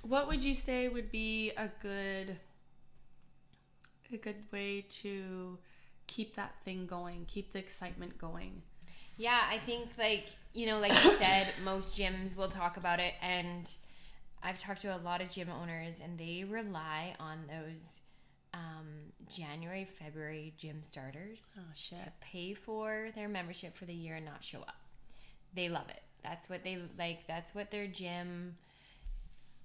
what 0.03 0.27
would 0.27 0.43
you 0.43 0.55
say 0.55 0.87
would 0.87 1.11
be 1.11 1.51
a 1.57 1.69
good 1.81 2.37
a 4.13 4.17
good 4.17 4.43
way 4.51 4.81
to 4.87 5.57
keep 6.07 6.35
that 6.35 6.53
thing 6.63 6.85
going, 6.85 7.25
keep 7.27 7.51
the 7.53 7.59
excitement 7.59 8.17
going? 8.17 8.61
Yeah, 9.17 9.41
I 9.49 9.57
think 9.57 9.89
like 9.97 10.27
you 10.53 10.65
know, 10.65 10.79
like 10.79 10.91
you 11.03 11.11
said, 11.11 11.47
most 11.63 11.97
gyms 11.99 12.35
will 12.35 12.47
talk 12.47 12.77
about 12.77 12.99
it, 12.99 13.13
and 13.21 13.73
I've 14.41 14.57
talked 14.57 14.81
to 14.81 14.95
a 14.95 14.99
lot 14.99 15.21
of 15.21 15.31
gym 15.31 15.49
owners, 15.49 16.01
and 16.01 16.17
they 16.17 16.45
rely 16.47 17.15
on 17.19 17.39
those 17.47 17.99
um, 18.53 19.11
January, 19.29 19.85
February 19.85 20.53
gym 20.57 20.81
starters 20.81 21.57
Oh 21.57 21.95
to 21.97 22.03
pay 22.21 22.53
for 22.53 23.09
their 23.15 23.27
membership 23.27 23.75
for 23.75 23.85
the 23.85 23.93
year 23.93 24.15
and 24.15 24.25
not 24.25 24.43
show 24.43 24.59
up. 24.59 24.77
They 25.53 25.67
love 25.69 25.89
it. 25.89 26.01
That's 26.23 26.49
what 26.49 26.63
they 26.63 26.79
like. 26.97 27.27
That's 27.27 27.53
what 27.53 27.69
their 27.69 27.87
gym 27.87 28.55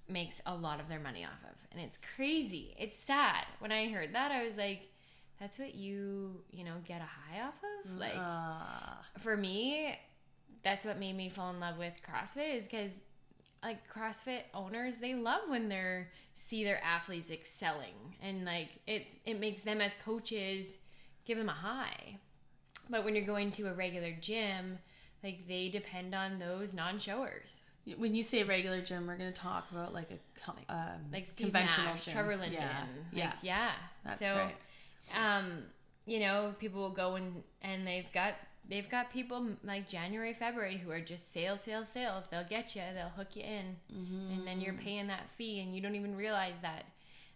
makes 0.09 0.41
a 0.45 0.53
lot 0.53 0.81
of 0.81 0.89
their 0.89 0.99
money 0.99 1.23
off 1.23 1.41
of, 1.43 1.55
and 1.71 1.79
it's 1.79 1.99
crazy. 2.15 2.75
It's 2.77 3.01
sad. 3.01 3.45
When 3.59 3.71
I 3.71 3.89
heard 3.89 4.13
that, 4.13 4.31
I 4.31 4.43
was 4.43 4.57
like, 4.57 4.89
"That's 5.41 5.59
what 5.59 5.75
you, 5.75 6.41
you 6.51 6.63
know, 6.63 6.75
get 6.87 7.01
a 7.01 7.03
high 7.03 7.41
off 7.41 7.55
of." 7.85 7.97
Like 7.97 8.15
Uh, 8.15 9.19
for 9.19 9.35
me, 9.35 9.99
that's 10.63 10.85
what 10.85 10.99
made 10.99 11.17
me 11.17 11.27
fall 11.29 11.49
in 11.49 11.59
love 11.59 11.77
with 11.77 11.99
CrossFit 12.07 12.55
is 12.55 12.67
because 12.67 12.91
like 13.63 13.79
CrossFit 13.91 14.43
owners, 14.53 14.99
they 14.99 15.15
love 15.15 15.41
when 15.47 15.67
they're 15.67 16.09
see 16.33 16.63
their 16.63 16.81
athletes 16.83 17.29
excelling 17.29 17.93
and 18.21 18.45
like 18.45 18.69
it's 18.87 19.15
it 19.25 19.39
makes 19.39 19.63
them 19.63 19.81
as 19.81 19.95
coaches 20.05 20.77
give 21.25 21.37
them 21.37 21.49
a 21.49 21.53
high. 21.53 22.17
But 22.89 23.05
when 23.05 23.15
you're 23.15 23.25
going 23.25 23.51
to 23.51 23.63
a 23.69 23.73
regular 23.73 24.11
gym, 24.19 24.79
like 25.23 25.47
they 25.47 25.69
depend 25.69 26.13
on 26.15 26.39
those 26.39 26.73
non-showers. 26.73 27.61
when 27.97 28.13
you 28.15 28.23
say 28.23 28.43
regular 28.43 28.81
gym, 28.81 29.07
we're 29.07 29.17
going 29.17 29.31
to 29.31 29.39
talk 29.39 29.71
about 29.71 29.93
like 29.93 30.09
a 30.11 30.73
um, 30.73 31.01
Like 31.11 31.27
Steve 31.27 31.45
conventional 31.45 31.87
Nash. 31.87 32.05
Trevor 32.05 32.35
Linden. 32.37 32.53
Yeah, 32.53 32.85
Like, 33.13 33.13
yeah, 33.13 33.33
yeah. 33.41 33.71
that's 34.03 34.19
so, 34.19 34.35
right. 34.35 34.55
Um, 35.19 35.63
you 36.05 36.19
know, 36.19 36.53
people 36.59 36.81
will 36.81 36.89
go 36.89 37.15
and 37.15 37.43
and 37.61 37.85
they've 37.85 38.11
got 38.13 38.35
they've 38.69 38.89
got 38.89 39.11
people 39.11 39.45
like 39.63 39.87
January, 39.87 40.33
February 40.33 40.77
who 40.77 40.91
are 40.91 40.99
just 41.01 41.31
sales, 41.33 41.61
sales, 41.61 41.89
sales. 41.89 42.27
They'll 42.27 42.43
get 42.47 42.75
you, 42.75 42.81
they'll 42.93 43.09
hook 43.09 43.35
you 43.35 43.43
in, 43.43 43.75
and 44.33 44.47
then 44.47 44.61
you're 44.61 44.73
paying 44.73 45.07
that 45.07 45.29
fee, 45.37 45.59
and 45.61 45.75
you 45.75 45.81
don't 45.81 45.95
even 45.95 46.15
realize 46.15 46.59
that 46.59 46.85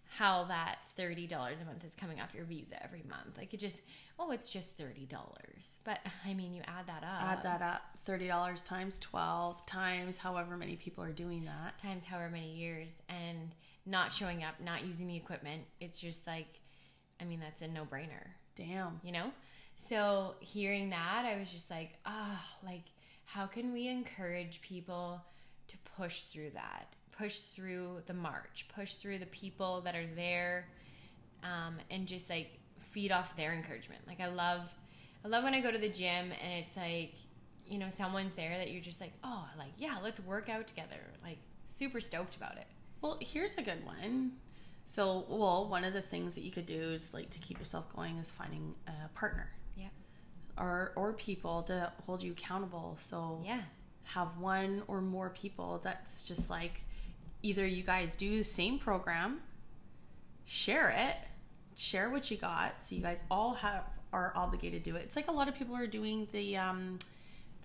how 0.08 0.46
that 0.46 0.78
thirty 0.96 1.28
dollars 1.28 1.62
a 1.62 1.66
month 1.66 1.84
is 1.84 1.96
coming 1.96 2.22
off 2.22 2.34
your 2.34 2.46
visa 2.46 2.82
every 2.84 3.04
month. 3.10 3.38
Like 3.38 3.54
it 3.54 3.60
just, 3.60 3.82
oh, 4.18 4.32
it's 4.32 4.50
just 4.50 4.78
thirty 4.78 5.06
dollars, 5.06 5.78
but 5.84 6.00
I 6.26 6.34
mean, 6.34 6.54
you 6.54 6.62
add 6.68 6.88
that 6.88 7.04
up, 7.04 7.22
Add 7.22 7.44
that 7.44 7.62
up. 7.62 7.82
Thirty 8.06 8.28
dollars 8.28 8.62
times 8.62 8.98
twelve 9.00 9.66
times 9.66 10.18
however 10.18 10.56
many 10.58 10.76
people 10.76 11.04
are 11.04 11.12
doing 11.12 11.46
that. 11.46 11.78
times 11.82 12.06
however 12.06 12.30
many 12.30 12.54
years, 12.56 13.02
and 13.10 13.54
not 13.86 14.12
showing 14.12 14.44
up, 14.44 14.56
not 14.64 14.86
using 14.86 15.08
the 15.08 15.16
equipment. 15.16 15.64
It's 15.80 16.00
just 16.00 16.26
like, 16.26 16.62
I 17.22 17.26
mean, 17.26 17.40
that's 17.40 17.62
a 17.62 17.68
no 17.68 17.84
brainer. 17.86 18.28
Damn. 18.56 19.02
you 19.04 19.12
know 19.12 19.32
so 19.76 20.36
hearing 20.40 20.90
that 20.92 21.26
i 21.26 21.38
was 21.38 21.52
just 21.52 21.70
like 21.70 21.98
ah 22.06 22.42
like 22.66 22.84
how 23.26 23.46
can 23.46 23.74
we 23.74 23.90
encourage 23.90 24.62
people 24.62 25.22
to 25.68 25.76
push 25.98 26.22
through 26.22 26.52
that 26.52 26.96
push 27.12 27.38
through 27.38 28.02
the 28.06 28.14
march 28.14 28.66
push 28.74 28.94
through 28.94 29.18
the 29.20 29.26
people 29.26 29.82
that 29.82 29.94
are 29.94 30.08
there 30.16 30.70
um, 31.44 31.76
and 31.92 32.08
just 32.08 32.30
like 32.30 32.58
feed 32.80 33.12
off 33.12 33.36
their 33.36 33.52
encouragement 33.52 34.02
like 34.08 34.22
i 34.22 34.28
love 34.28 34.74
i 35.26 35.28
love 35.28 35.44
when 35.44 35.54
i 35.54 35.60
go 35.60 35.70
to 35.70 35.78
the 35.78 35.90
gym 35.90 36.32
and 36.42 36.66
it's 36.66 36.78
like 36.78 37.16
you 37.68 37.78
know 37.78 37.90
someone's 37.90 38.34
there 38.36 38.58
that 38.58 38.72
you're 38.72 38.82
just 38.82 39.02
like 39.02 39.12
oh 39.26 39.44
like 39.58 39.72
yeah 39.78 39.98
let's 40.02 40.22
work 40.22 40.48
out 40.48 40.66
together 40.66 41.02
like 41.22 41.40
super 41.66 42.00
stoked 42.00 42.38
about 42.38 42.56
it 42.56 42.68
Well, 43.02 43.18
here's 43.20 43.56
a 43.58 43.62
good 43.62 43.84
one. 43.86 44.32
So, 44.86 45.26
well, 45.30 45.68
one 45.68 45.84
of 45.84 45.94
the 45.94 46.02
things 46.02 46.36
that 46.36 46.42
you 46.42 46.52
could 46.52 46.66
do 46.66 46.80
is 46.94 47.14
like 47.14 47.30
to 47.32 47.40
keep 47.40 47.58
yourself 47.58 47.94
going 47.96 48.18
is 48.18 48.32
finding 48.32 48.76
a 48.88 49.08
partner 49.10 49.50
yeah 49.76 49.88
or 50.58 50.94
or 50.96 51.14
people 51.14 51.64
to 51.64 51.92
hold 52.06 52.22
you 52.22 52.32
accountable. 52.34 52.98
So, 53.10 53.42
yeah 53.44 53.62
have 54.06 54.38
one 54.38 54.84
or 54.88 55.02
more 55.02 55.30
people 55.32 55.82
that's 55.84 56.24
just 56.24 56.50
like 56.50 56.82
either 57.44 57.66
you 57.66 57.84
guys 57.84 58.14
do 58.16 58.38
the 58.38 58.44
same 58.44 58.80
program, 58.80 59.42
share 60.46 60.94
it, 60.96 61.18
share 61.76 62.10
what 62.10 62.30
you 62.30 62.38
got, 62.38 62.80
so 62.80 62.96
you 62.96 63.02
guys 63.02 63.24
all 63.30 63.54
have 63.54 63.84
are 64.14 64.32
obligated 64.36 64.84
to 64.84 64.92
do 64.92 64.96
it. 64.96 65.02
It's 65.04 65.16
like 65.16 65.28
a 65.28 65.32
lot 65.32 65.50
of 65.50 65.56
people 65.56 65.76
are 65.76 65.88
doing 65.88 66.28
the 66.32 66.56
um 66.56 67.00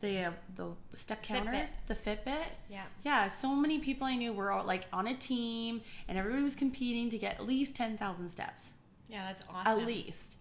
the 0.00 0.32
the 0.56 0.70
step 0.94 1.22
counter, 1.22 1.50
Fitbit. 1.52 1.66
the 1.86 1.94
Fitbit. 1.94 2.44
yeah 2.68 2.82
Yeah, 3.04 3.28
so 3.28 3.54
many 3.54 3.78
people 3.78 4.06
I 4.06 4.16
knew 4.16 4.32
were 4.32 4.50
all 4.52 4.64
like 4.64 4.86
on 4.92 5.06
a 5.06 5.14
team, 5.14 5.80
and 6.08 6.16
everybody 6.18 6.42
was 6.42 6.56
competing 6.56 7.10
to 7.10 7.18
get 7.18 7.34
at 7.34 7.46
least 7.46 7.76
ten 7.76 7.96
thousand 7.98 8.28
steps, 8.28 8.72
yeah 9.08 9.26
that's 9.26 9.42
awesome 9.52 9.80
at 9.82 9.86
least. 9.86 10.36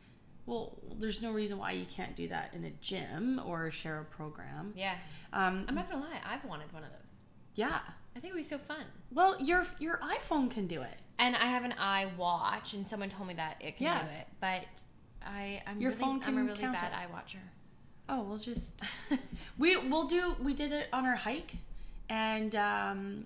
Well, 0.45 0.78
there's 0.98 1.22
no 1.22 1.32
reason 1.32 1.60
why 1.60 1.74
you 1.74 1.86
can't 1.86 2.15
do 2.15 2.28
that 2.30 2.54
in 2.56 2.63
a 2.65 2.72
gym 2.82 3.39
or 3.45 3.69
share 3.69 4.00
a 4.00 4.06
program. 4.06 4.74
yeah 4.76 4.95
Um, 5.34 5.65
i'm 5.67 5.76
not 5.76 5.89
gonna 5.91 6.04
lie 6.04 6.19
i've 6.26 6.43
wanted 6.45 6.72
one 6.74 6.84
of 6.84 6.89
those 6.91 7.13
yeah. 7.56 7.80
I 8.15 8.19
think 8.19 8.32
it 8.32 8.36
would 8.36 8.39
be 8.39 8.43
so 8.48 8.58
fun. 8.58 8.84
Well, 9.12 9.39
your 9.41 9.65
your 9.80 9.98
iPhone 10.00 10.50
can 10.50 10.65
do 10.67 10.82
it. 10.82 10.95
And 11.19 11.36
I 11.36 11.45
have 11.45 11.63
an 11.63 11.74
iWatch, 11.80 12.74
and 12.74 12.88
someone 12.88 13.10
told 13.10 13.28
me 13.28 13.34
that 13.36 13.58
it 13.60 13.78
can 13.78 13.86
Yes. 13.86 14.13
do 14.15 14.22
it. 14.22 14.28
But 14.39 14.62
I, 15.26 15.62
I'm 15.67 15.80
Your 15.82 15.91
really, 15.91 16.02
phone 16.02 16.15
I'm 16.15 16.22
a 16.22 16.24
can 16.26 16.45
really 16.48 16.62
bad 16.62 16.91
it. 16.91 16.98
eye 16.98 17.08
watcher. 17.12 17.39
Oh, 18.10 18.24
we'll 18.24 18.38
just 18.38 18.82
we 19.58 19.78
we'll 19.78 20.08
do. 20.08 20.36
We 20.41 20.54
did 20.54 20.72
it 20.74 20.88
on 20.91 21.06
our 21.06 21.15
hike, 21.15 21.54
and 22.10 22.56
um, 22.56 23.26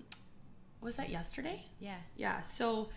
was 0.80 0.96
that 0.96 1.10
yesterday? 1.10 1.64
Yeah. 1.80 1.96
Yeah. 2.16 2.42
So 2.42 2.88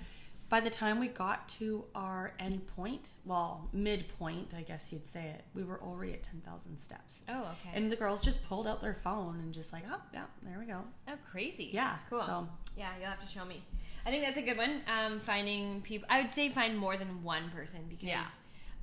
by 0.50 0.60
the 0.62 0.69
time 0.69 1.00
we 1.00 1.08
got 1.08 1.47
to 1.50 1.84
our 1.95 2.34
end 2.39 2.65
point, 2.76 3.10
well, 3.26 3.67
midpoint, 3.73 4.54
I 4.58 4.62
guess 4.62 4.91
you'd 4.93 5.08
say 5.08 5.26
it, 5.26 5.43
we 5.54 5.63
were 5.63 5.82
already 5.82 6.13
at 6.13 6.23
ten 6.23 6.41
thousand 6.45 6.78
steps. 6.78 7.21
Oh, 7.30 7.41
okay. 7.62 7.76
And 7.76 7.91
the 7.91 7.95
girls 7.95 8.23
just 8.23 8.45
pulled 8.47 8.67
out 8.67 8.82
their 8.82 8.93
phone 8.95 9.39
and 9.39 9.54
just 9.54 9.71
like, 9.73 9.84
oh 9.89 10.02
yeah, 10.13 10.23
there 10.43 10.60
we 10.60 10.65
go. 10.65 10.82
oh, 11.08 11.13
crazy. 11.32 11.69
Yeah, 11.73 11.95
Cool. 12.10 12.21
so- 12.23 12.47
Yeah, 12.78 12.89
you'll 13.00 13.10
have 13.10 13.19
to 13.21 13.28
show 13.28 13.43
me. 13.45 13.63
I 14.06 14.10
think 14.10 14.23
that's 14.23 14.38
a 14.38 14.41
good 14.41 14.58
one. 14.58 14.82
Um, 14.88 15.19
finding 15.19 15.82
people. 15.82 16.08
I 16.10 16.21
would 16.21 16.32
say 16.32 16.47
find 16.50 16.78
more 16.78 16.95
than 16.95 17.23
one 17.23 17.50
person 17.50 17.82
because, 17.89 18.08
Yeah. 18.08 18.26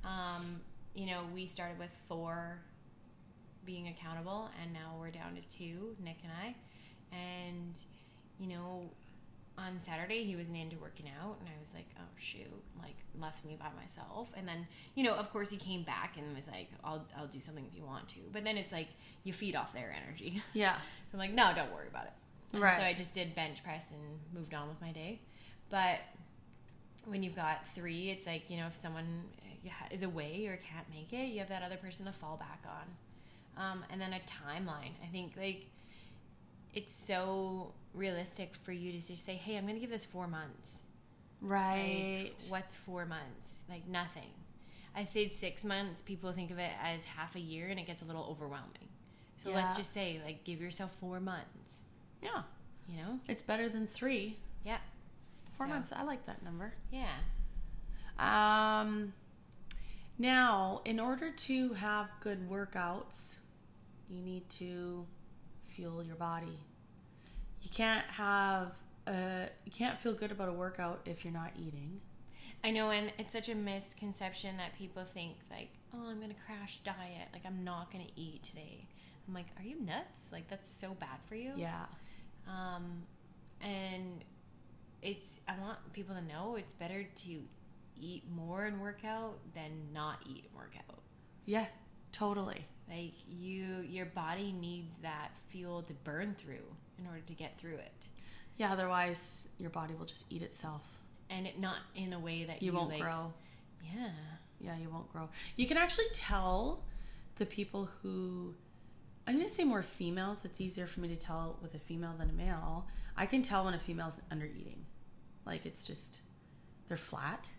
um, 0.03 0.61
you 0.93 1.07
know, 1.07 1.21
we 1.33 1.47
started 1.47 1.79
with 1.79 1.89
four 2.07 2.59
being 3.65 3.87
accountable, 3.87 4.49
and 4.61 4.73
now 4.73 4.95
we're 4.99 5.11
down 5.11 5.35
to 5.35 5.41
two, 5.49 5.95
Nick 6.03 6.17
and 6.23 6.31
I. 6.31 6.55
And, 7.11 7.79
you 8.39 8.47
know, 8.47 8.89
on 9.57 9.79
Saturday 9.79 10.23
he 10.23 10.35
wasn't 10.35 10.57
into 10.57 10.77
working 10.77 11.07
out, 11.21 11.37
and 11.39 11.47
I 11.47 11.59
was 11.61 11.73
like, 11.73 11.87
oh 11.97 12.09
shoot, 12.17 12.63
like 12.81 12.95
left 13.19 13.45
me 13.45 13.57
by 13.59 13.69
myself. 13.79 14.33
And 14.35 14.47
then, 14.47 14.67
you 14.95 15.03
know, 15.03 15.13
of 15.13 15.31
course 15.31 15.49
he 15.49 15.57
came 15.57 15.83
back 15.83 16.17
and 16.17 16.35
was 16.35 16.47
like, 16.47 16.69
I'll 16.83 17.05
I'll 17.17 17.27
do 17.27 17.39
something 17.39 17.65
if 17.65 17.75
you 17.75 17.85
want 17.85 18.07
to. 18.09 18.19
But 18.33 18.43
then 18.43 18.57
it's 18.57 18.71
like 18.71 18.87
you 19.23 19.33
feed 19.33 19.55
off 19.55 19.73
their 19.73 19.95
energy. 20.05 20.41
Yeah. 20.53 20.77
I'm 21.13 21.19
like, 21.19 21.31
no, 21.33 21.53
don't 21.55 21.71
worry 21.73 21.87
about 21.87 22.05
it. 22.05 22.13
And 22.53 22.61
Right. 22.61 22.77
So 22.77 22.83
I 22.83 22.93
just 22.93 23.13
did 23.13 23.33
bench 23.35 23.63
press 23.63 23.91
and 23.91 24.01
moved 24.33 24.53
on 24.53 24.67
with 24.67 24.81
my 24.81 24.91
day. 24.91 25.21
But 25.69 25.99
when 27.05 27.23
you've 27.23 27.35
got 27.35 27.65
three, 27.69 28.09
it's 28.09 28.27
like 28.27 28.49
you 28.49 28.57
know 28.57 28.67
if 28.67 28.75
someone 28.75 29.23
uh, 29.65 29.69
is 29.91 30.03
away 30.03 30.47
or 30.47 30.57
can't 30.57 30.87
make 30.89 31.13
it, 31.13 31.27
you 31.27 31.39
have 31.39 31.49
that 31.49 31.63
other 31.63 31.77
person 31.77 32.05
to 32.05 32.11
fall 32.11 32.37
back 32.37 32.63
on. 32.65 32.85
Um, 33.57 33.83
and 33.89 33.99
then 34.01 34.11
a 34.13 34.19
timeline. 34.19 34.91
I 35.03 35.07
think 35.11 35.33
like 35.37 35.67
it's 36.73 36.93
so 36.95 37.73
realistic 37.93 38.53
for 38.63 38.71
you 38.73 38.91
to 38.91 38.97
just 39.05 39.25
say, 39.25 39.35
"Hey, 39.35 39.55
I'm 39.57 39.63
going 39.63 39.75
to 39.75 39.79
give 39.81 39.89
this 39.89 40.05
four 40.05 40.27
months." 40.27 40.83
Right. 41.41 42.31
Like, 42.37 42.51
what's 42.51 42.75
four 42.75 43.05
months? 43.05 43.63
Like 43.69 43.87
nothing. 43.87 44.29
I 44.95 45.03
say 45.05 45.29
six 45.29 45.63
months. 45.63 46.01
People 46.01 46.31
think 46.31 46.51
of 46.51 46.57
it 46.59 46.71
as 46.81 47.03
half 47.03 47.35
a 47.35 47.39
year, 47.39 47.67
and 47.67 47.79
it 47.79 47.85
gets 47.85 48.01
a 48.01 48.05
little 48.05 48.27
overwhelming. 48.29 48.89
So 49.43 49.51
let's 49.51 49.77
just 49.77 49.93
say, 49.93 50.19
like, 50.25 50.43
give 50.43 50.59
yourself 50.59 50.91
four 50.99 51.19
months. 51.19 51.83
yeah. 52.23 52.41
You 52.89 52.97
know? 52.97 53.19
It's 53.27 53.43
better 53.43 53.69
than 53.69 53.85
three. 53.87 54.37
Yeah. 54.63 54.77
Four 55.53 55.67
So, 55.67 55.73
months. 55.73 55.93
I 55.93 56.01
like 56.03 56.25
that 56.25 56.41
number. 56.43 56.73
Yeah. 56.91 57.05
Um, 58.17 59.13
now, 60.17 60.81
in 60.85 60.99
order 60.99 61.29
to 61.31 61.73
have 61.73 62.07
good 62.21 62.49
workouts, 62.49 63.37
you 64.09 64.21
need 64.21 64.49
to 64.51 65.05
fuel 65.67 66.03
your 66.03 66.15
body. 66.15 66.59
You 67.61 67.69
can't 67.71 68.05
have 68.05 68.73
a, 69.07 69.47
you 69.65 69.71
can't 69.71 69.99
feel 69.99 70.13
good 70.13 70.31
about 70.31 70.49
a 70.49 70.53
workout 70.53 71.01
if 71.05 71.23
you're 71.23 71.33
not 71.33 71.51
eating. 71.57 71.99
I 72.63 72.71
know, 72.71 72.89
and 72.89 73.13
it's 73.19 73.33
such 73.33 73.49
a 73.49 73.55
misconception 73.55 74.57
that 74.57 74.75
people 74.75 75.03
think 75.03 75.37
like, 75.51 75.69
"Oh, 75.93 76.07
I'm 76.07 76.19
gonna 76.19 76.33
crash 76.45 76.79
diet. 76.79 77.27
Like, 77.31 77.45
I'm 77.45 77.63
not 77.63 77.91
gonna 77.91 78.09
eat 78.15 78.43
today." 78.43 78.87
I'm 79.27 79.33
like, 79.33 79.47
"Are 79.57 79.63
you 79.63 79.79
nuts? 79.81 80.31
Like, 80.31 80.47
that's 80.47 80.71
so 80.71 80.95
bad 80.95 81.19
for 81.27 81.35
you." 81.35 81.53
Yeah. 81.55 81.85
Um, 82.47 83.03
and 83.61 84.23
it's 85.01 85.41
I 85.47 85.57
want 85.59 85.77
people 85.93 86.15
to 86.15 86.21
know 86.21 86.55
it's 86.55 86.73
better 86.73 87.03
to 87.03 87.43
eat 87.97 88.23
more 88.29 88.65
and 88.65 88.81
work 88.81 89.05
out 89.05 89.37
than 89.53 89.93
not 89.93 90.19
eat 90.27 90.45
and 90.47 90.55
work 90.55 90.73
out. 90.89 90.99
Yeah, 91.45 91.67
totally. 92.11 92.65
Like 92.89 93.13
you, 93.27 93.81
your 93.87 94.05
body 94.05 94.51
needs 94.51 94.97
that 94.99 95.31
fuel 95.49 95.81
to 95.83 95.93
burn 95.93 96.35
through 96.37 96.65
in 96.99 97.07
order 97.07 97.21
to 97.25 97.33
get 97.33 97.57
through 97.57 97.75
it, 97.77 98.05
Yeah, 98.57 98.71
otherwise 98.71 99.47
your 99.57 99.69
body 99.71 99.93
will 99.95 100.05
just 100.05 100.25
eat 100.29 100.41
itself. 100.41 100.83
and 101.29 101.47
it 101.47 101.59
not 101.59 101.77
in 101.95 102.13
a 102.13 102.19
way 102.19 102.43
that 102.45 102.61
You 102.61 102.71
you, 102.71 102.77
won't 102.77 102.89
like, 102.91 103.01
grow. 103.01 103.33
Yeah. 103.83 104.09
Yeah, 104.61 104.77
you 104.77 104.89
won't 104.89 105.11
grow. 105.11 105.29
You 105.57 105.67
can 105.67 105.77
actually 105.77 106.05
tell 106.13 106.83
the 107.37 107.45
people 107.45 107.89
who 108.01 108.53
I'm 109.27 109.35
going 109.35 109.47
to 109.47 109.53
say 109.53 109.63
more 109.63 109.81
females. 109.81 110.45
It's 110.45 110.61
easier 110.61 110.85
for 110.85 110.99
me 110.99 111.07
to 111.09 111.15
tell 111.15 111.57
with 111.61 111.73
a 111.73 111.79
female 111.79 112.13
than 112.17 112.29
a 112.29 112.33
male. 112.33 112.85
I 113.17 113.25
can 113.25 113.41
tell 113.41 113.65
when 113.65 113.73
a 113.73 113.79
female's 113.79 114.21
under 114.31 114.45
eating. 114.45 114.85
Like 115.45 115.65
it's 115.65 115.85
just 115.87 116.21
they're 116.87 116.95
flat. 116.97 117.49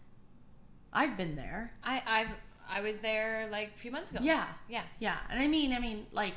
I've 0.92 1.16
been 1.16 1.34
there. 1.36 1.72
I 1.82 2.02
I've 2.06 2.28
I 2.70 2.80
was 2.80 2.98
there 2.98 3.48
like 3.50 3.68
a 3.74 3.78
few 3.78 3.90
months 3.90 4.10
ago. 4.10 4.20
Yeah. 4.22 4.46
Yeah. 4.68 4.82
Yeah, 4.98 5.16
and 5.30 5.40
I 5.40 5.46
mean, 5.46 5.72
I 5.72 5.78
mean 5.78 6.06
like 6.12 6.34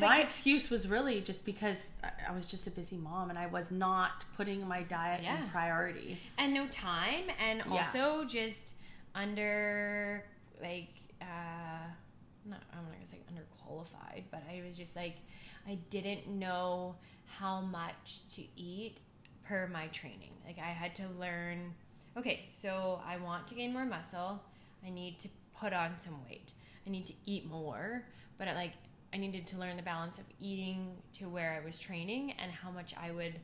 my 0.00 0.20
excuse 0.20 0.70
was 0.70 0.88
really 0.88 1.20
just 1.20 1.44
because 1.44 1.92
I- 2.02 2.32
was 2.32 2.46
just 2.46 2.66
a 2.66 2.70
busy 2.70 2.96
mom 2.96 3.28
and 3.30 3.38
I 3.38 3.46
was 3.46 3.70
not 3.70 4.24
putting 4.36 4.66
my 4.66 4.82
diet 4.84 5.22
Yeah. 5.22 5.42
in 5.42 5.50
priority. 5.50 6.18
and 6.38 6.54
no 6.54 6.66
time 6.68 7.24
and 7.38 7.58
Yeah. 7.66 7.72
also 7.72 8.24
just 8.24 8.74
under 9.14 10.24
like 10.62 10.88
uh 11.20 11.24
not 12.46 12.60
i'm 12.72 12.82
not 12.84 12.92
gonna 12.92 13.04
say 13.04 13.18
underqualified 13.32 14.22
but 14.30 14.42
i 14.50 14.62
was 14.64 14.76
just 14.76 14.96
like 14.96 15.16
i 15.68 15.74
didn't 15.90 16.26
know 16.26 16.94
how 17.26 17.60
much 17.60 18.20
to 18.30 18.42
eat 18.56 18.98
per 19.44 19.66
my 19.68 19.86
training 19.88 20.34
like 20.46 20.58
i 20.58 20.70
had 20.70 20.94
to 20.94 21.04
learn 21.20 21.74
okay 22.16 22.46
so 22.50 23.00
i 23.06 23.16
want 23.18 23.46
to 23.46 23.54
gain 23.54 23.72
more 23.72 23.84
muscle 23.84 24.40
i 24.86 24.90
need 24.90 25.18
to 25.18 25.28
put 25.58 25.72
on 25.72 25.92
some 25.98 26.22
weight 26.28 26.52
i 26.86 26.90
need 26.90 27.06
to 27.06 27.14
eat 27.26 27.48
more 27.48 28.04
but 28.38 28.48
I, 28.48 28.54
like 28.54 28.72
i 29.12 29.16
needed 29.16 29.46
to 29.48 29.58
learn 29.58 29.76
the 29.76 29.82
balance 29.82 30.18
of 30.18 30.24
eating 30.40 30.96
to 31.14 31.28
where 31.28 31.58
i 31.60 31.64
was 31.64 31.78
training 31.78 32.32
and 32.32 32.50
how 32.50 32.70
much 32.70 32.94
i 33.00 33.10
would 33.10 33.34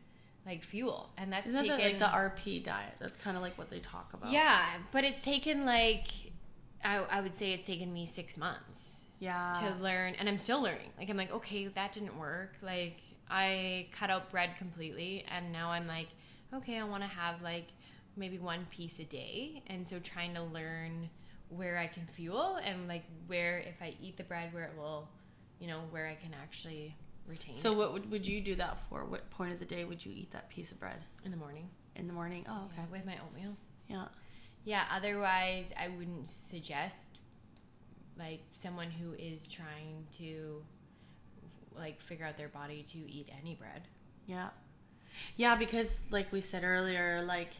like 0.46 0.62
fuel 0.62 1.10
and 1.18 1.32
that's 1.32 1.46
Isn't 1.48 1.66
that 1.66 1.78
like 1.78 1.98
the 1.98 2.06
RP 2.06 2.64
diet? 2.64 2.94
That's 3.00 3.16
kind 3.16 3.36
of 3.36 3.42
like 3.42 3.58
what 3.58 3.68
they 3.68 3.80
talk 3.80 4.14
about. 4.14 4.32
yeah, 4.32 4.64
but 4.92 5.04
it's 5.04 5.22
taken 5.22 5.66
like 5.66 6.06
I, 6.82 6.98
I 7.10 7.20
would 7.20 7.34
say 7.34 7.52
it's 7.52 7.66
taken 7.66 7.92
me 7.92 8.06
six 8.06 8.38
months 8.38 9.04
Yeah. 9.18 9.52
to 9.60 9.82
learn, 9.82 10.14
and 10.14 10.26
I'm 10.28 10.38
still 10.38 10.62
learning. 10.62 10.90
Like 10.96 11.10
I'm 11.10 11.18
like, 11.18 11.32
okay, 11.32 11.66
that 11.66 11.92
didn't 11.92 12.16
work. 12.18 12.54
Like 12.62 12.96
I 13.28 13.88
cut 13.92 14.08
out 14.08 14.30
bread 14.30 14.50
completely, 14.56 15.26
and 15.30 15.52
now 15.52 15.70
I'm 15.70 15.86
like, 15.86 16.08
okay, 16.54 16.78
I 16.78 16.84
want 16.84 17.02
to 17.02 17.08
have 17.10 17.42
like 17.42 17.66
maybe 18.16 18.38
one 18.38 18.66
piece 18.70 19.00
a 19.00 19.04
day, 19.04 19.62
and 19.66 19.86
so 19.86 19.98
trying 19.98 20.32
to 20.34 20.42
learn 20.44 21.10
where 21.50 21.78
I 21.78 21.86
can 21.86 22.06
fuel 22.06 22.58
and 22.62 22.88
like 22.88 23.04
where 23.26 23.58
if 23.58 23.80
I 23.80 23.94
eat 24.00 24.16
the 24.16 24.24
bread, 24.24 24.52
where 24.52 24.64
it 24.64 24.72
will, 24.76 25.08
you 25.60 25.66
know, 25.66 25.80
where 25.90 26.06
I 26.06 26.14
can 26.14 26.34
actually 26.42 26.94
retain. 27.26 27.56
So 27.56 27.72
it 27.72 27.76
what 27.76 27.92
would, 27.92 28.10
would 28.10 28.26
you 28.26 28.40
do 28.40 28.54
that 28.56 28.78
for? 28.88 29.04
What 29.04 29.28
point 29.30 29.52
of 29.52 29.58
the 29.58 29.64
day 29.64 29.84
would 29.84 30.04
you 30.04 30.12
eat 30.14 30.30
that 30.32 30.48
piece 30.50 30.72
of 30.72 30.80
bread? 30.80 30.98
in 31.24 31.30
the 31.30 31.36
morning, 31.36 31.68
In 31.96 32.06
the 32.06 32.12
morning? 32.12 32.44
Oh, 32.48 32.64
okay. 32.66 32.74
yeah, 32.78 32.84
with 32.90 33.06
my 33.06 33.14
oatmeal. 33.24 33.56
Yeah. 33.88 34.06
Yeah, 34.64 34.84
otherwise 34.94 35.72
I 35.78 35.88
wouldn't 35.88 36.28
suggest 36.28 36.98
like 38.18 38.40
someone 38.52 38.90
who 38.90 39.14
is 39.14 39.46
trying 39.48 40.06
to 40.12 40.62
like 41.76 42.00
figure 42.02 42.26
out 42.26 42.36
their 42.36 42.48
body 42.48 42.82
to 42.82 42.98
eat 43.10 43.28
any 43.40 43.54
bread. 43.54 43.82
Yeah. 44.26 44.48
Yeah, 45.36 45.56
because 45.56 46.02
like 46.10 46.30
we 46.32 46.40
said 46.40 46.64
earlier, 46.64 47.22
like 47.22 47.50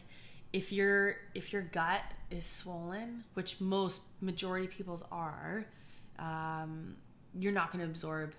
if 0.53 0.71
your 0.71 1.15
if 1.35 1.53
your 1.53 1.61
gut 1.61 2.01
is 2.31 2.45
swollen, 2.45 3.23
which 3.33 3.59
most 3.61 4.01
majority 4.21 4.67
people's 4.67 5.03
are, 5.11 5.65
um, 6.17 6.95
you're 7.37 7.51
not 7.51 7.71
going 7.71 7.83
to 7.83 7.89
absorb 7.89 8.33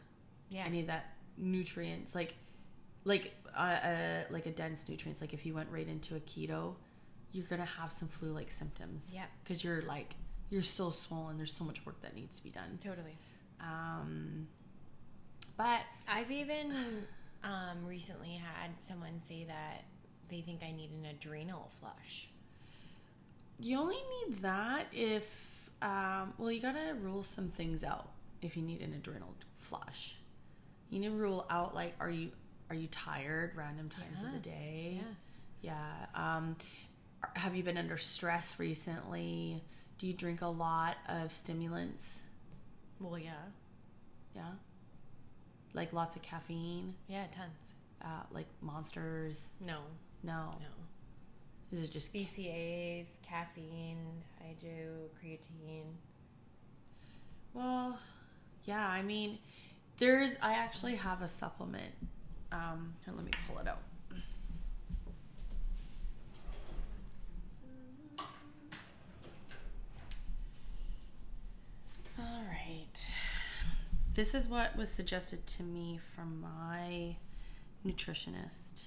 Yeah. 0.50 0.64
any 0.64 0.80
of 0.80 0.86
that 0.88 1.14
nutrients 1.36 2.14
like 2.14 2.34
like 3.04 3.32
uh, 3.56 3.60
uh, 3.60 4.22
like 4.30 4.46
a 4.46 4.50
dense 4.50 4.88
nutrients. 4.88 5.20
Like 5.20 5.32
if 5.34 5.46
you 5.46 5.54
went 5.54 5.68
right 5.70 5.86
into 5.88 6.16
a 6.16 6.20
keto, 6.20 6.74
you're 7.32 7.46
gonna 7.46 7.64
have 7.64 7.92
some 7.92 8.08
flu 8.08 8.32
like 8.32 8.50
symptoms. 8.50 9.10
Yeah. 9.14 9.24
because 9.42 9.62
you're 9.64 9.82
like 9.82 10.14
you're 10.50 10.62
so 10.64 10.90
swollen. 10.90 11.36
There's 11.36 11.52
so 11.52 11.64
much 11.64 11.84
work 11.86 12.00
that 12.02 12.14
needs 12.14 12.36
to 12.36 12.42
be 12.42 12.50
done. 12.50 12.78
Totally. 12.82 13.16
Um, 13.60 14.48
but 15.56 15.80
I've 16.08 16.30
even 16.30 16.72
um, 17.44 17.84
recently 17.86 18.30
had 18.34 18.70
someone 18.80 19.20
say 19.22 19.44
that 19.44 19.84
they 20.30 20.40
think 20.40 20.62
I 20.62 20.72
need 20.72 20.90
an 20.90 21.06
adrenal 21.06 21.70
flush. 21.80 22.28
You 23.58 23.78
only 23.78 23.96
need 23.96 24.42
that 24.42 24.86
if, 24.92 25.70
um, 25.82 26.32
well, 26.38 26.50
you 26.50 26.60
gotta 26.60 26.94
rule 27.00 27.22
some 27.22 27.48
things 27.48 27.84
out 27.84 28.08
if 28.42 28.56
you 28.56 28.62
need 28.62 28.80
an 28.80 28.94
adrenal 28.94 29.34
flush. 29.58 30.16
You 30.88 30.98
need 31.00 31.08
to 31.08 31.14
rule 31.14 31.46
out 31.50 31.74
like, 31.74 31.94
are 32.00 32.10
you 32.10 32.30
are 32.70 32.76
you 32.76 32.86
tired 32.88 33.52
random 33.56 33.88
times 33.88 34.22
of 34.22 34.32
the 34.32 34.38
day? 34.38 35.00
Yeah. 35.62 35.72
Yeah. 36.14 36.36
Um, 36.38 36.56
have 37.34 37.54
you 37.56 37.62
been 37.64 37.76
under 37.76 37.98
stress 37.98 38.58
recently? 38.60 39.62
Do 39.98 40.06
you 40.06 40.12
drink 40.14 40.40
a 40.40 40.46
lot 40.46 40.96
of 41.08 41.32
stimulants? 41.32 42.22
Well, 43.00 43.18
yeah. 43.18 43.32
Yeah. 44.34 44.52
Like 45.74 45.92
lots 45.92 46.16
of 46.16 46.22
caffeine, 46.22 46.94
Yeah, 47.08 47.24
tons. 47.32 47.74
uh, 48.02 48.22
like 48.32 48.46
monsters. 48.60 49.48
No, 49.60 49.78
No, 50.22 50.54
no. 50.60 50.66
this 51.72 51.80
is 51.80 51.88
just 51.88 52.12
BCAAs, 52.12 53.22
caffeine, 53.22 54.22
I 54.40 54.52
do 54.60 55.08
creatine. 55.22 55.94
Well, 57.54 57.98
yeah, 58.64 58.86
I 58.86 59.02
mean, 59.02 59.38
there's, 59.98 60.36
I 60.42 60.52
actually 60.54 60.96
have 60.96 61.22
a 61.22 61.28
supplement. 61.28 61.94
Um, 62.52 62.94
here, 63.04 63.14
let 63.14 63.24
me 63.24 63.30
pull 63.48 63.58
it 63.58 63.68
out. 63.68 63.78
All 72.18 72.42
right. 72.48 73.10
This 74.14 74.34
is 74.34 74.48
what 74.48 74.76
was 74.76 74.90
suggested 74.90 75.46
to 75.46 75.62
me 75.62 76.00
from 76.14 76.40
my 76.40 77.16
nutritionist, 77.86 78.84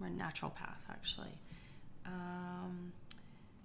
or 0.00 0.08
naturopath, 0.08 0.88
actually. 0.90 1.38
Um, 2.06 2.92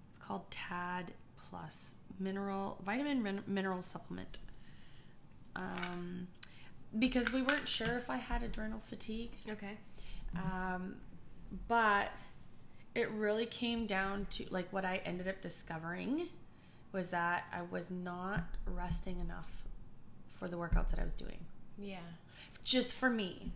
it's 0.09 0.17
called 0.17 0.49
TAD 0.51 1.11
Plus 1.49 1.95
Mineral 2.19 2.77
Vitamin 2.85 3.21
min- 3.23 3.43
Mineral 3.47 3.81
Supplement. 3.81 4.39
Um, 5.55 6.27
because 6.97 7.31
we 7.33 7.41
weren't 7.41 7.67
sure 7.67 7.97
if 7.97 8.09
I 8.09 8.17
had 8.17 8.43
adrenal 8.43 8.81
fatigue, 8.87 9.31
Okay. 9.47 9.77
um, 10.35 10.95
but 11.67 12.11
it 12.95 13.09
really 13.11 13.45
came 13.45 13.85
down 13.85 14.25
to 14.31 14.45
like 14.49 14.71
what 14.71 14.85
I 14.85 14.97
ended 15.05 15.27
up 15.27 15.41
discovering 15.41 16.27
was 16.91 17.09
that 17.11 17.43
I 17.53 17.61
was 17.63 17.91
not 17.91 18.43
resting 18.65 19.19
enough 19.19 19.49
for 20.39 20.47
the 20.47 20.55
workouts 20.55 20.89
that 20.91 20.99
I 20.99 21.03
was 21.03 21.13
doing. 21.13 21.37
Yeah. 21.77 21.97
Just 22.63 22.93
for 22.95 23.09
me, 23.09 23.51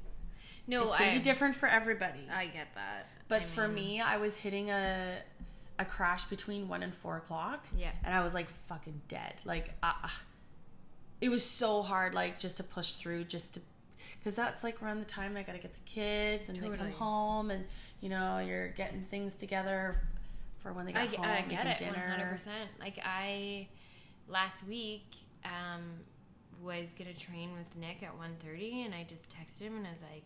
No, 0.67 0.87
it's 0.87 0.97
gonna 0.97 1.11
I 1.11 1.13
be 1.15 1.21
different 1.21 1.55
for 1.55 1.67
everybody. 1.67 2.27
I 2.31 2.45
get 2.45 2.73
that. 2.75 3.09
But 3.27 3.41
I 3.41 3.45
for 3.45 3.67
mean, 3.67 3.75
me, 3.75 4.01
I 4.01 4.17
was 4.17 4.37
hitting 4.37 4.69
a 4.69 5.17
a 5.79 5.85
crash 5.85 6.25
between 6.25 6.67
one 6.67 6.83
and 6.83 6.93
four 6.93 7.17
o'clock. 7.17 7.65
Yeah. 7.77 7.91
and 8.03 8.13
I 8.13 8.23
was 8.23 8.33
like 8.33 8.47
fucking 8.67 9.01
dead. 9.07 9.33
Like, 9.43 9.73
uh, 9.81 9.93
it 11.19 11.29
was 11.29 11.43
so 11.43 11.81
hard, 11.81 12.13
like 12.13 12.39
just 12.39 12.57
to 12.57 12.63
push 12.63 12.93
through, 12.93 13.25
just 13.25 13.55
to, 13.55 13.61
because 14.19 14.35
that's 14.35 14.63
like 14.63 14.81
around 14.81 14.99
the 14.99 15.05
time 15.05 15.35
I 15.35 15.43
got 15.43 15.53
to 15.53 15.59
get 15.59 15.73
the 15.73 15.79
kids 15.85 16.49
and 16.49 16.57
they 16.57 16.69
come 16.69 16.91
home, 16.91 17.51
and 17.51 17.65
you 18.01 18.09
know 18.09 18.39
you're 18.39 18.69
getting 18.69 19.03
things 19.03 19.33
together 19.35 19.97
for 20.59 20.71
when 20.73 20.85
they 20.85 20.93
get 20.93 21.01
I, 21.01 21.05
home. 21.05 21.25
I 21.25 21.41
get 21.41 21.65
it, 21.65 21.85
one 21.85 21.93
dinner. 21.93 22.07
hundred 22.07 22.29
percent. 22.31 22.69
Like 22.79 22.99
I 23.03 23.67
last 24.27 24.65
week 24.67 25.15
um, 25.43 25.83
was 26.61 26.93
gonna 26.93 27.13
train 27.13 27.51
with 27.53 27.75
Nick 27.77 28.03
at 28.03 28.11
1.30 28.17 28.85
and 28.85 28.95
I 28.95 29.03
just 29.03 29.29
texted 29.29 29.61
him 29.61 29.75
and 29.77 29.87
I 29.87 29.91
was 29.91 30.01
like, 30.01 30.23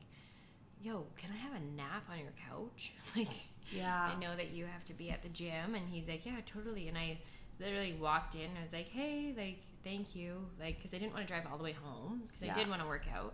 "Yo, 0.82 1.06
can 1.18 1.30
I 1.34 1.38
have 1.38 1.54
a 1.54 1.60
nap 1.76 2.04
on 2.12 2.20
your 2.20 2.34
couch?" 2.50 2.94
Like, 3.16 3.30
Yeah, 3.72 4.12
I 4.16 4.20
know 4.20 4.36
that 4.36 4.52
you 4.52 4.66
have 4.66 4.86
to 4.86 4.94
be 4.94 5.10
at 5.12 5.22
the 5.24 5.30
gym, 5.30 5.76
and 5.76 5.88
he's 5.90 6.08
like, 6.08 6.26
"Yeah, 6.26 6.40
totally." 6.46 6.88
And 6.88 6.98
I 6.98 7.20
literally 7.60 7.94
walked 7.94 8.36
in. 8.36 8.50
I 8.58 8.62
was 8.62 8.72
like, 8.74 8.88
"Hey, 8.90 9.34
like, 9.36 9.60
thank 9.84 10.16
you," 10.16 10.48
like, 10.60 10.78
because 10.78 10.94
I 10.94 10.98
didn't 11.00 11.14
want 11.14 11.28
to 11.28 11.34
drive 11.34 11.46
all 11.52 11.58
the 11.58 11.64
way 11.64 11.74
home 11.74 12.24
because 12.28 12.44
Yeah. 12.44 12.52
I 12.52 12.54
did 12.54 12.70
want 12.70 12.82
to 12.82 12.88
work 12.88 13.06
out. 13.14 13.34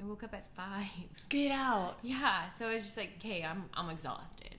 I 0.00 0.04
woke 0.04 0.22
up 0.24 0.34
at 0.34 0.46
five. 0.56 0.86
get 1.28 1.52
out. 1.52 1.98
Yeah, 2.02 2.50
so 2.56 2.66
I 2.68 2.74
was 2.74 2.84
just 2.84 2.96
like, 2.96 3.12
"Okay, 3.18 3.44
I'm 3.44 3.68
I'm 3.74 3.90
exhausted." 3.90 4.56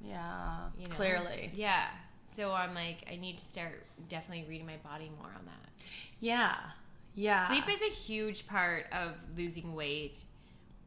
Yeah, 0.00 0.68
you 0.78 0.88
know? 0.88 0.94
clearly. 0.94 1.50
Yeah. 1.54 1.86
So 2.32 2.52
I'm 2.52 2.74
like, 2.74 2.98
I 3.10 3.16
need 3.16 3.38
to 3.38 3.44
start 3.44 3.86
definitely 4.10 4.44
reading 4.48 4.66
my 4.66 4.76
body 4.84 5.10
more 5.18 5.28
on 5.28 5.46
that. 5.46 5.70
Yeah, 6.20 6.54
yeah. 7.14 7.46
Sleep 7.48 7.64
is 7.68 7.80
a 7.82 7.92
huge 7.94 8.46
part 8.46 8.86
of 8.92 9.14
losing 9.36 9.74
weight 9.74 10.22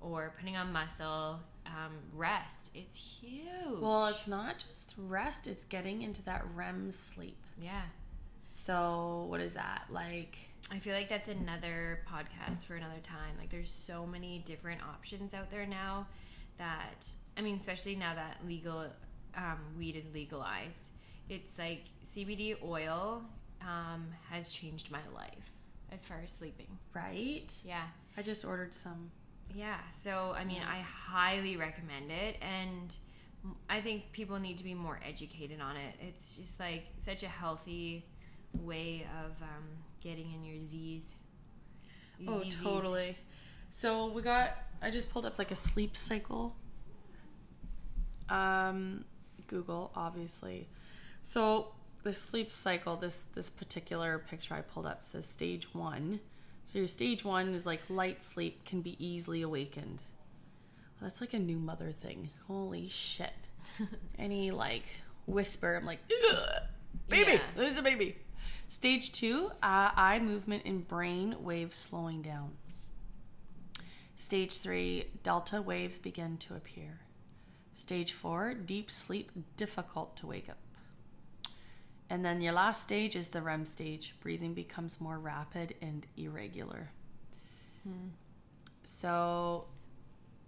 or 0.02 0.34
putting 0.40 0.56
on 0.58 0.72
muscle. 0.72 1.40
Um, 1.66 1.94
rest, 2.16 2.72
it's 2.74 2.98
huge. 2.98 3.80
well, 3.80 4.08
it's 4.08 4.28
not 4.28 4.64
just 4.72 4.96
rest; 4.98 5.46
it's 5.48 5.66
getting 5.66 6.02
into 6.02 6.24
that 6.24 6.44
REM 6.56 6.92
sleep. 6.92 7.38
yeah. 7.62 7.82
So, 8.52 9.26
what 9.30 9.40
is 9.42 9.54
that 9.54 9.84
like? 9.92 10.38
I 10.72 10.80
feel 10.80 10.94
like 10.96 11.10
that's 11.10 11.28
another 11.30 12.00
podcast 12.12 12.66
for 12.66 12.76
another 12.76 13.00
time. 13.04 13.36
Like, 13.38 13.50
there's 13.50 13.70
so 13.70 14.06
many 14.06 14.40
different 14.40 14.82
options 14.82 15.34
out 15.36 15.50
there 15.52 15.66
now 15.68 16.08
that, 16.58 17.08
I 17.38 17.42
mean, 17.42 17.58
especially 17.58 17.96
now 17.96 18.14
that 18.16 18.40
legal 18.46 18.86
um, 19.36 19.60
weed 19.78 19.96
is 19.96 20.12
legalized, 20.14 20.92
it's 21.30 21.58
like 21.58 21.86
CBD 22.04 22.56
oil 22.64 23.24
um, 23.62 24.08
has 24.30 24.52
changed 24.52 24.92
my 24.92 25.02
life 25.16 25.52
as 25.92 26.04
far 26.04 26.18
as 26.24 26.32
sleeping. 26.32 26.68
Right? 26.94 27.56
Yeah. 27.64 27.84
I 28.18 28.22
just 28.22 28.46
ordered 28.46 28.74
some. 28.74 29.12
Yeah. 29.54 29.78
So, 29.90 30.34
I 30.38 30.44
mean, 30.46 30.62
I 30.62 30.80
highly 30.80 31.58
recommend 31.58 32.12
it. 32.12 32.38
And 32.42 32.96
I 33.70 33.82
think 33.82 34.12
people 34.12 34.40
need 34.40 34.58
to 34.58 34.64
be 34.64 34.74
more 34.74 35.00
educated 35.08 35.62
on 35.62 35.76
it. 35.76 35.96
It's 36.00 36.38
just 36.38 36.60
like 36.60 36.86
such 36.98 37.24
a 37.24 37.28
healthy 37.28 38.06
way 38.62 39.08
of 39.24 39.42
um, 39.42 39.66
getting 40.02 40.32
in 40.34 40.44
your 40.44 40.60
Z's. 40.60 41.16
Oh, 42.28 42.42
Zzzs. 42.46 42.62
totally. 42.62 43.18
So 43.70 44.08
we 44.08 44.22
got. 44.22 44.58
I 44.82 44.90
just 44.90 45.10
pulled 45.10 45.26
up 45.26 45.38
like 45.38 45.52
a 45.52 45.56
sleep 45.56 45.96
cycle. 45.96 46.56
Um, 48.30 49.06
Google 49.48 49.92
obviously. 49.96 50.68
So 51.22 51.74
the 52.04 52.14
sleep 52.14 52.52
cycle. 52.52 52.96
This 52.98 53.26
this 53.34 53.50
particular 53.50 54.20
picture 54.20 54.54
I 54.54 54.62
pulled 54.62 54.86
up 54.86 55.04
says 55.04 55.26
stage 55.26 55.74
one. 55.74 56.20
So 56.70 56.78
your 56.78 56.88
stage 56.88 57.26
one 57.26 57.56
is 57.56 57.66
like 57.66 57.90
light 57.90 58.22
sleep 58.22 58.64
can 58.64 58.82
be 58.82 58.96
easily 59.04 59.42
awakened. 59.42 60.04
Well, 61.02 61.10
that's 61.10 61.20
like 61.20 61.34
a 61.34 61.40
new 61.40 61.58
mother 61.58 61.92
thing. 61.92 62.30
Holy 62.46 62.88
shit! 62.90 63.34
Any 64.20 64.52
like 64.52 64.84
whisper, 65.26 65.78
I'm 65.78 65.86
like, 65.88 65.98
baby, 67.08 67.32
Yeah. 67.32 67.42
there's 67.56 67.78
a 67.78 67.82
baby. 67.82 68.18
Stage 68.68 69.12
two, 69.14 69.48
uh, 69.64 69.90
eye 69.96 70.20
movement 70.20 70.62
and 70.64 70.88
brain 70.88 71.38
waves 71.40 71.76
slowing 71.76 72.22
down. 72.22 72.52
Stage 74.16 74.60
three, 74.60 75.06
delta 75.24 75.64
waves 75.64 75.98
begin 75.98 76.38
to 76.38 76.54
appear. 76.54 77.00
Stage 77.78 78.14
four, 78.14 78.54
deep 78.54 78.92
sleep 78.92 79.32
difficult 79.58 80.16
to 80.18 80.28
wake 80.28 80.48
up. 80.48 80.58
And 82.10 82.26
then 82.26 82.42
your 82.42 82.54
last 82.54 82.84
stage 82.84 83.16
is 83.16 83.30
the 83.30 83.42
REM 83.42 83.66
stage. 83.66 84.16
Breathing 84.22 84.54
becomes 84.54 85.00
more 85.00 85.20
rapid 85.20 85.76
and 85.82 86.06
irregular. 86.18 86.90
So, 88.84 89.66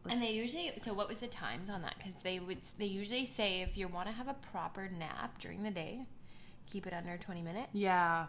And 0.10 0.22
they 0.22 0.32
usually 0.32 0.72
so 0.82 0.94
what 0.94 1.08
was 1.08 1.20
the 1.20 1.28
times 1.28 1.70
on 1.70 1.82
that? 1.84 1.96
Because 1.98 2.22
they 2.22 2.40
would 2.40 2.58
they 2.78 2.86
usually 2.86 3.26
say 3.26 3.62
if 3.62 3.78
you 3.78 3.88
want 3.88 4.08
to 4.08 4.14
have 4.14 4.28
a 4.28 4.34
proper 4.52 4.90
nap 4.90 5.38
during 5.40 5.64
the 5.64 5.72
day, 5.72 6.06
keep 6.66 6.88
it 6.88 6.94
under 6.94 7.18
twenty 7.18 7.42
minutes. 7.42 7.70
yeah. 7.74 8.26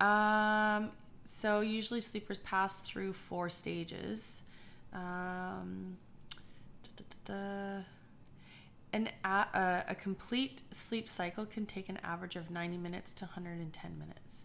Um, 0.00 0.90
so 1.24 1.60
usually 1.60 2.02
sleepers 2.02 2.40
pass 2.40 2.80
through 2.80 3.14
four 3.14 3.48
stages. 3.48 4.42
Um, 4.92 5.96
da, 6.96 7.04
da, 7.26 7.34
da. 7.78 7.82
An 8.96 9.10
a, 9.24 9.28
a, 9.28 9.84
a 9.88 9.94
complete 9.94 10.62
sleep 10.70 11.06
cycle 11.08 11.44
can 11.44 11.66
take 11.66 11.88
an 11.90 11.98
average 12.02 12.34
of 12.36 12.50
90 12.50 12.78
minutes 12.78 13.12
to 13.14 13.24
110 13.26 13.98
minutes, 13.98 14.44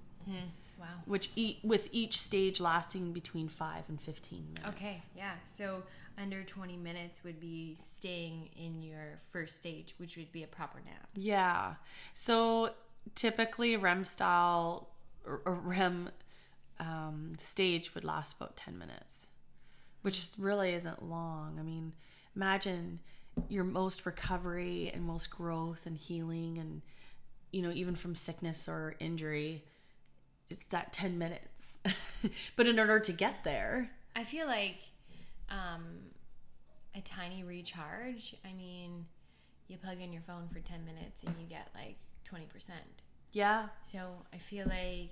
Wow. 0.77 0.87
which 1.05 1.29
e- 1.37 1.59
with 1.63 1.87
each 1.93 2.17
stage 2.19 2.59
lasting 2.59 3.13
between 3.13 3.47
5 3.47 3.83
and 3.87 4.01
15 4.01 4.43
minutes. 4.55 4.67
Okay, 4.75 4.99
yeah. 5.15 5.35
So 5.45 5.83
under 6.17 6.43
20 6.43 6.75
minutes 6.75 7.23
would 7.23 7.39
be 7.39 7.75
staying 7.79 8.49
in 8.57 8.81
your 8.81 9.19
first 9.29 9.55
stage, 9.55 9.93
which 9.97 10.17
would 10.17 10.31
be 10.33 10.43
a 10.43 10.47
proper 10.47 10.79
nap. 10.85 11.07
Yeah. 11.15 11.75
So 12.13 12.71
typically 13.15 13.77
REM 13.77 14.03
style 14.03 14.89
or, 15.25 15.41
or 15.45 15.53
REM 15.53 16.09
um, 16.79 17.31
stage 17.39 17.95
would 17.95 18.03
last 18.03 18.35
about 18.35 18.57
10 18.57 18.77
minutes, 18.77 19.27
which 20.01 20.27
really 20.37 20.73
isn't 20.73 21.07
long. 21.09 21.57
I 21.57 21.63
mean, 21.63 21.93
imagine 22.35 22.99
your 23.49 23.63
most 23.63 24.05
recovery 24.05 24.91
and 24.93 25.03
most 25.03 25.29
growth 25.29 25.85
and 25.85 25.97
healing 25.97 26.57
and, 26.57 26.81
you 27.51 27.61
know, 27.61 27.71
even 27.71 27.95
from 27.95 28.15
sickness 28.15 28.67
or 28.67 28.95
injury, 28.99 29.63
it's 30.49 30.65
that 30.67 30.93
10 30.93 31.17
minutes. 31.17 31.79
but 32.55 32.67
in 32.67 32.79
order 32.79 32.99
to 32.99 33.11
get 33.11 33.43
there, 33.43 33.89
I 34.15 34.23
feel 34.23 34.47
like 34.47 34.77
um, 35.49 35.83
a 36.95 37.01
tiny 37.01 37.43
recharge. 37.43 38.35
I 38.45 38.53
mean, 38.53 39.05
you 39.67 39.77
plug 39.77 40.01
in 40.01 40.11
your 40.11 40.21
phone 40.21 40.47
for 40.51 40.59
10 40.59 40.85
minutes 40.85 41.23
and 41.23 41.33
you 41.39 41.47
get 41.47 41.69
like 41.73 41.95
20%. 42.29 42.71
yeah, 43.31 43.67
So 43.83 43.99
I 44.33 44.37
feel 44.37 44.65
like 44.67 45.11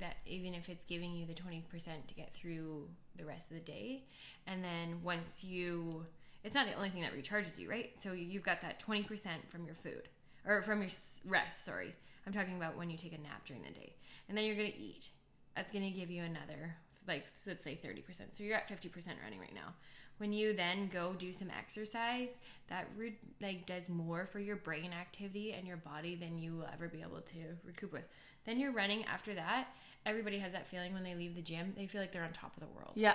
that 0.00 0.16
even 0.26 0.54
if 0.54 0.68
it's 0.68 0.84
giving 0.84 1.14
you 1.14 1.24
the 1.24 1.34
20% 1.34 1.62
to 2.08 2.14
get 2.14 2.32
through 2.32 2.88
the 3.16 3.24
rest 3.24 3.52
of 3.52 3.56
the 3.58 3.62
day, 3.62 4.02
and 4.46 4.62
then 4.62 5.00
once 5.04 5.44
you, 5.44 6.04
it's 6.44 6.54
not 6.54 6.66
the 6.66 6.74
only 6.74 6.90
thing 6.90 7.02
that 7.02 7.16
recharges 7.16 7.58
you, 7.58 7.68
right? 7.68 7.90
So 7.98 8.12
you've 8.12 8.42
got 8.42 8.60
that 8.60 8.78
20% 8.86 9.06
from 9.48 9.64
your 9.64 9.74
food 9.74 10.08
or 10.46 10.62
from 10.62 10.80
your 10.80 10.90
rest, 11.26 11.64
sorry. 11.64 11.94
I'm 12.26 12.32
talking 12.32 12.56
about 12.56 12.76
when 12.76 12.90
you 12.90 12.96
take 12.96 13.12
a 13.12 13.20
nap 13.20 13.44
during 13.44 13.62
the 13.62 13.70
day. 13.70 13.94
And 14.28 14.36
then 14.36 14.44
you're 14.44 14.56
going 14.56 14.72
to 14.72 14.78
eat. 14.78 15.10
That's 15.56 15.72
going 15.72 15.84
to 15.84 15.98
give 15.98 16.10
you 16.10 16.22
another, 16.22 16.74
like, 17.08 17.26
let's 17.46 17.64
say 17.64 17.78
30%. 17.82 18.20
So 18.32 18.44
you're 18.44 18.56
at 18.56 18.68
50% 18.68 19.08
running 19.22 19.40
right 19.40 19.54
now. 19.54 19.74
When 20.18 20.32
you 20.32 20.54
then 20.54 20.88
go 20.92 21.12
do 21.18 21.32
some 21.32 21.48
exercise, 21.50 22.38
that 22.68 22.88
re- 22.96 23.18
like 23.42 23.66
does 23.66 23.88
more 23.88 24.26
for 24.26 24.38
your 24.38 24.56
brain 24.56 24.92
activity 24.92 25.52
and 25.52 25.66
your 25.66 25.76
body 25.78 26.14
than 26.14 26.38
you 26.38 26.54
will 26.54 26.68
ever 26.72 26.88
be 26.88 27.00
able 27.02 27.20
to 27.20 27.38
recoup 27.64 27.92
with. 27.92 28.04
Then 28.44 28.60
you're 28.60 28.72
running 28.72 29.04
after 29.06 29.34
that. 29.34 29.68
Everybody 30.06 30.38
has 30.38 30.52
that 30.52 30.68
feeling 30.68 30.94
when 30.94 31.02
they 31.02 31.14
leave 31.14 31.34
the 31.34 31.42
gym. 31.42 31.72
They 31.76 31.86
feel 31.86 32.00
like 32.00 32.12
they're 32.12 32.22
on 32.22 32.32
top 32.32 32.56
of 32.56 32.60
the 32.60 32.72
world. 32.76 32.92
yeah, 32.94 33.14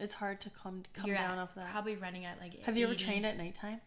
it's 0.00 0.14
hard 0.14 0.40
to 0.42 0.50
come 0.50 0.82
come 0.92 1.06
you're 1.06 1.16
down 1.16 1.38
at- 1.38 1.42
off 1.42 1.54
that. 1.54 1.70
Probably 1.70 1.96
running 1.96 2.24
at 2.24 2.40
like. 2.40 2.62
Have 2.64 2.76
you 2.76 2.86
ever 2.86 2.94
trained 2.94 3.24
at 3.26 3.36
nighttime? 3.36 3.80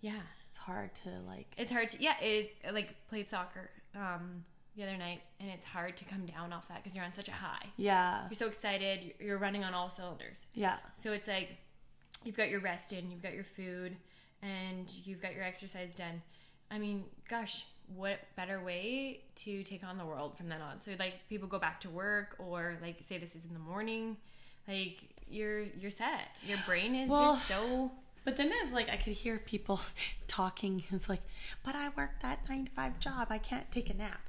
Yeah, 0.00 0.20
It's 0.50 0.58
hard 0.58 0.90
to 1.04 1.10
like. 1.26 1.52
it's 1.56 1.70
hard 1.72 1.88
to. 1.90 2.02
Yeah, 2.02 2.14
it's 2.20 2.54
like 2.72 2.94
played 3.08 3.28
soccer 3.30 3.70
um, 3.94 4.44
the 4.76 4.82
other 4.82 4.96
night, 4.96 5.22
and 5.40 5.48
it's 5.50 5.64
hard 5.66 5.96
to 5.96 6.04
come 6.04 6.26
down 6.26 6.52
off 6.52 6.68
that 6.68 6.78
because 6.82 6.94
you're 6.94 7.04
on 7.04 7.14
such 7.14 7.28
a 7.28 7.32
high. 7.32 7.66
Yeah, 7.76 8.22
You're 8.28 8.34
so 8.34 8.46
excited. 8.46 9.02
you're- 9.02 9.14
You're 9.26 9.38
running 9.38 9.64
on 9.64 9.74
all 9.74 9.88
cylinders. 9.88 10.46
yeah. 10.54 10.76
So 10.94 11.12
it's 11.12 11.26
like 11.28 11.56
you've 12.24 12.36
got 12.36 12.50
your 12.50 12.60
rest 12.60 12.92
in, 12.92 13.10
you've 13.10 13.22
got 13.22 13.32
your 13.34 13.44
food, 13.44 13.96
and 14.42 14.92
you've 15.04 15.20
got 15.22 15.34
your 15.34 15.44
exercise 15.44 15.92
done. 15.92 16.22
I 16.70 16.78
mean, 16.78 17.04
gosh, 17.28 17.64
what 17.94 18.18
better 18.36 18.62
way 18.62 19.20
to 19.36 19.62
take 19.62 19.84
on 19.84 19.96
the 19.96 20.04
world 20.04 20.36
from 20.36 20.48
then 20.48 20.60
on? 20.60 20.80
So 20.82 20.92
like 20.98 21.26
people 21.28 21.48
go 21.48 21.58
back 21.58 21.80
to 21.82 21.90
work 21.90 22.36
or 22.38 22.76
like 22.82 22.96
say 23.00 23.16
this 23.18 23.34
is 23.36 23.46
in 23.46 23.52
the 23.54 23.60
morning, 23.60 24.16
like 24.68 24.98
you're 25.28 25.62
you're 25.78 25.90
set. 25.90 26.42
Your 26.46 26.58
brain 26.66 26.94
is 26.94 27.10
Well- 27.10 27.34
just 27.34 27.46
so 27.46 27.90
But 28.24 28.36
then 28.36 28.50
it's 28.52 28.72
like 28.72 28.90
I 28.90 28.96
could 28.96 29.12
hear 29.12 29.38
people 29.38 29.80
talking. 30.26 30.82
It's 30.90 31.08
like, 31.08 31.22
but 31.64 31.74
I 31.76 31.90
work 31.96 32.20
that 32.22 32.48
nine 32.48 32.64
to 32.66 32.70
five 32.72 32.98
job. 32.98 33.28
I 33.30 33.38
can't 33.38 33.70
take 33.70 33.90
a 33.90 33.94
nap. 33.94 34.20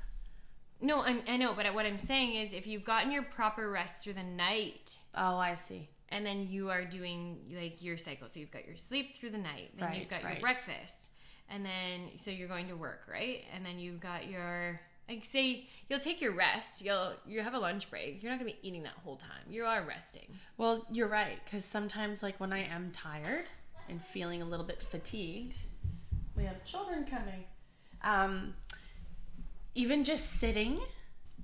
No, 0.80 1.02
I'm, 1.02 1.24
I 1.28 1.38
know, 1.38 1.54
but 1.56 1.74
what 1.74 1.88
I'm 1.88 1.98
saying 1.98 2.36
is 2.36 2.54
if 2.54 2.68
you've 2.68 2.84
gotten 2.84 3.12
your 3.12 3.24
proper 3.24 3.68
rest 3.70 4.02
through 4.02 4.14
the 4.14 4.22
night 4.24 4.98
Oh, 5.16 5.38
I 5.38 5.56
see. 5.56 5.90
and 6.10 6.24
then 6.24 6.48
you 6.48 6.70
are 6.70 6.86
doing 6.86 7.40
like 7.60 7.82
your 7.82 7.98
cycle. 7.98 8.28
So 8.28 8.40
you've 8.40 8.52
got 8.52 8.68
your 8.68 8.78
sleep 8.78 9.16
through 9.16 9.32
the 9.32 9.40
night, 9.40 9.72
then 9.80 9.94
you've 9.96 10.08
got 10.10 10.24
right. 10.24 10.34
your 10.34 10.42
breakfast, 10.42 11.10
and 11.50 11.66
then 11.66 12.12
so 12.18 12.30
you're 12.30 12.48
going 12.48 12.68
to 12.68 12.76
work, 12.76 13.08
right? 13.12 13.44
And 13.56 13.66
then 13.66 13.80
you've 13.80 14.00
got 14.00 14.30
your 14.30 14.80
like 15.10 15.24
say 15.26 15.68
you'll 15.90 16.00
take 16.00 16.22
your 16.22 16.36
rest. 16.36 16.84
You'll 16.84 17.14
you 17.26 17.42
have 17.42 17.54
a 17.54 17.60
lunch 17.60 17.90
break. 17.90 18.22
You're 18.22 18.32
not 18.32 18.40
gonna 18.40 18.52
be 18.52 18.58
eating 18.62 18.84
that 18.84 18.94
whole 19.04 19.16
time. 19.16 19.44
You 19.50 19.66
are 19.66 19.84
resting. 19.88 20.28
Well, 20.58 20.86
you're 20.92 21.08
right. 21.08 21.40
Because 21.46 21.64
sometimes, 21.66 22.22
like 22.24 22.40
when 22.40 22.52
I 22.54 22.60
am 22.64 22.92
tired 22.92 23.46
and 23.90 24.04
feeling 24.04 24.42
a 24.42 24.46
little 24.46 24.66
bit 24.66 24.82
fatigued, 24.82 25.56
we 26.36 26.44
have 26.44 26.64
children 26.66 27.06
coming. 27.06 27.46
Um, 28.04 28.54
even 29.76 30.04
just 30.04 30.40
sitting, 30.40 30.80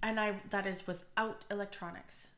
and 0.02 0.20
I 0.20 0.36
that 0.50 0.66
is 0.68 0.86
without 0.86 1.46
electronics. 1.50 2.30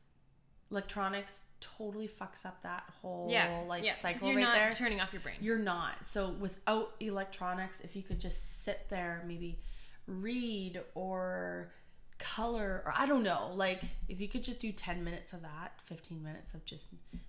Electronics 0.70 1.40
totally 1.60 2.08
fucks 2.08 2.44
up 2.44 2.62
that 2.62 2.84
whole 3.00 3.28
Yeah, 3.30 3.62
like 3.66 3.84
yeah, 3.84 3.94
cycle 3.94 4.28
You're 4.28 4.36
right 4.36 4.42
not 4.42 4.54
there. 4.54 4.72
turning 4.72 5.00
off 5.00 5.12
your 5.12 5.22
brain. 5.22 5.36
You're 5.40 5.58
not. 5.58 6.04
So 6.04 6.30
without 6.38 6.92
electronics, 7.00 7.80
if 7.80 7.96
you 7.96 8.02
could 8.02 8.20
just 8.20 8.64
sit 8.64 8.86
there, 8.90 9.24
maybe 9.26 9.58
read 10.06 10.80
or 10.94 11.72
color 12.18 12.82
or 12.86 12.94
I 12.96 13.04
don't 13.06 13.22
know, 13.22 13.52
like 13.54 13.82
if 14.08 14.20
you 14.20 14.28
could 14.28 14.42
just 14.42 14.58
do 14.60 14.72
10 14.72 15.04
minutes 15.04 15.32
of 15.34 15.42
that, 15.42 15.72
15 15.84 16.22
minutes 16.22 16.54
of 16.54 16.64
just 16.64 16.86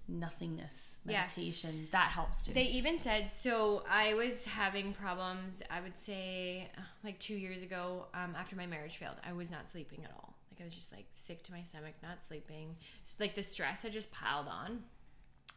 nothingness, 0.08 0.98
Yeah. 1.06 1.22
meditation, 1.22 1.88
that 1.92 2.10
helps 2.12 2.46
too. 2.46 2.54
They 2.54 2.64
even 2.64 2.98
said 3.00 3.32
so. 3.38 3.84
I 3.90 4.14
was 4.14 4.46
having 4.46 4.94
problems. 4.94 5.62
I 5.70 5.82
would 5.82 5.98
say 6.00 6.70
like 7.04 7.20
two 7.20 7.36
years 7.36 7.62
ago, 7.64 8.06
um, 8.14 8.34
after 8.38 8.56
my 8.56 8.66
marriage 8.66 8.98
failed, 8.98 9.18
I 9.28 9.34
was 9.34 9.52
not 9.52 9.70
sleeping 9.72 10.04
at 10.06 10.12
all. 10.12 10.36
Like 10.52 10.62
I 10.62 10.64
was 10.64 10.74
just 10.74 10.94
like 10.94 11.06
sick 11.12 11.44
to 11.44 11.52
my 11.52 11.64
stomach, 11.64 11.96
not 12.02 12.24
sleeping. 12.26 12.76
Just, 13.04 13.20
like 13.20 13.36
the 13.36 13.44
stress 13.44 13.82
had 13.84 13.92
just 13.92 14.12
piled 14.12 14.48
on, 14.48 14.84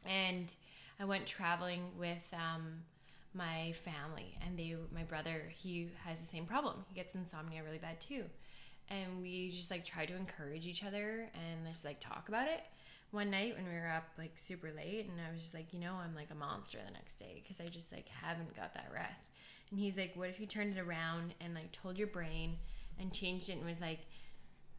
and 0.05 0.53
I 0.99 1.05
went 1.05 1.25
traveling 1.27 1.85
with 1.97 2.27
um, 2.35 2.83
my 3.35 3.73
family, 3.73 4.37
and 4.45 4.59
they, 4.59 4.75
my 4.93 5.05
brother, 5.05 5.45
he 5.51 5.91
has 6.05 6.21
the 6.21 6.27
same 6.27 6.47
problem. 6.47 6.85
He 6.89 6.95
gets 6.95 7.15
insomnia 7.15 7.63
really 7.63 7.79
bad 7.79 8.01
too, 8.01 8.25
and 8.89 9.21
we 9.21 9.51
just 9.51 9.71
like 9.71 9.85
try 9.85 10.05
to 10.07 10.17
encourage 10.17 10.67
each 10.67 10.85
other 10.85 11.29
and 11.35 11.67
just 11.67 11.85
like 11.85 12.01
talk 12.01 12.29
about 12.29 12.49
it. 12.49 12.63
One 13.13 13.31
night 13.31 13.57
when 13.57 13.67
we 13.67 13.73
were 13.73 13.89
up 13.89 14.05
like 14.19 14.33
super 14.37 14.71
late 14.71 15.09
and 15.09 15.19
i 15.21 15.33
was 15.33 15.41
just 15.41 15.53
like 15.53 15.73
you 15.73 15.81
know 15.81 15.95
i'm 15.95 16.15
like 16.15 16.31
a 16.31 16.35
monster 16.37 16.79
the 16.87 16.93
next 16.93 17.15
day 17.15 17.43
because 17.43 17.61
i 17.61 17.67
just 17.67 17.91
like 17.93 18.09
haven't 18.09 18.55
got 18.55 18.73
that 18.75 18.91
rest. 18.95 19.31
And 19.71 19.81
he's 19.81 19.99
like 19.99 20.13
what 20.15 20.29
if 20.29 20.39
you 20.39 20.47
turned 20.47 20.77
it 20.77 20.81
around 20.81 21.35
and 21.41 21.55
like 21.55 21.73
told 21.73 21.99
your 21.99 22.07
brain 22.07 22.57
and 23.01 23.13
changed 23.13 23.49
it 23.49 23.57
and 23.57 23.67
was 23.67 23.81
like 23.81 24.01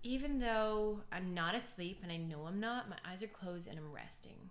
even 0.04 0.40
though 0.40 1.02
i'm 1.12 1.34
not 1.34 1.56
asleep 1.56 2.00
and 2.04 2.12
i 2.12 2.18
know 2.18 2.46
i'm 2.48 2.60
not 2.60 2.90
my 2.90 2.96
eyes 3.10 3.22
are 3.22 3.28
closed 3.28 3.68
and 3.68 3.78
i'm 3.78 3.92
resting 3.92 4.50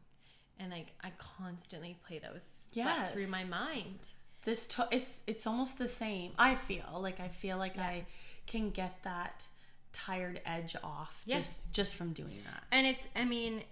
and 0.61 0.71
like 0.71 0.93
i 1.03 1.11
constantly 1.19 1.97
play 2.07 2.19
those 2.21 2.69
Yes. 2.73 3.11
through 3.11 3.27
my 3.29 3.45
mind 3.45 4.11
this 4.45 4.67
to- 4.69 4.89
it's 4.91 5.21
it's 5.27 5.47
almost 5.47 5.77
the 5.79 5.89
same. 5.89 6.33
I 6.39 6.55
feel 6.55 6.99
like 7.03 7.21
I 7.21 7.29
feel 7.29 7.59
like 7.59 7.77
I 7.79 8.07
can 8.47 8.71
get 8.71 9.03
that 9.03 9.47
tired 9.93 10.41
edge 10.47 10.75
off 10.83 11.21
Yes. 11.27 11.45
just 11.65 11.73
just 11.73 11.95
from 11.95 12.13
doing 12.15 12.39
that. 12.47 12.63
And 12.73 12.87
it's, 12.87 13.07
I 13.15 13.27
mean, 13.27 13.63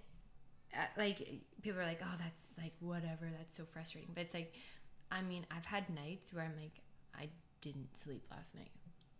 uh, 0.75 0.85
like 0.95 1.27
people 1.63 1.79
are 1.81 1.85
like, 1.85 2.01
"Oh, 2.03 2.15
that's 2.19 2.53
like 2.59 2.73
whatever. 2.81 3.27
That's 3.35 3.57
so 3.57 3.63
frustrating." 3.65 4.11
But 4.13 4.21
it's 4.25 4.35
like, 4.35 4.53
I 5.11 5.21
mean, 5.23 5.43
I've 5.49 5.65
had 5.65 5.89
nights 5.89 6.31
where 6.33 6.43
I'm 6.45 6.55
like, 6.61 6.81
I 7.17 7.29
didn't 7.61 7.97
sleep 7.97 8.23
last 8.29 8.53
night. 8.55 8.69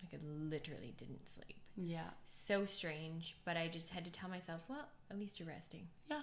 Like 0.03 0.13
I 0.21 0.23
literally 0.27 0.93
didn't 0.97 1.27
sleep. 1.27 1.57
Yeah. 1.75 2.11
So 2.27 2.65
strange, 2.65 3.37
but 3.43 3.57
I 3.57 3.69
just 3.69 3.89
had 3.89 4.05
to 4.05 4.11
tell 4.11 4.29
myself, 4.29 4.61
well, 4.69 4.87
at 5.09 5.17
least 5.17 5.39
you're 5.39 5.47
resting. 5.49 5.87
Yeah. 6.11 6.21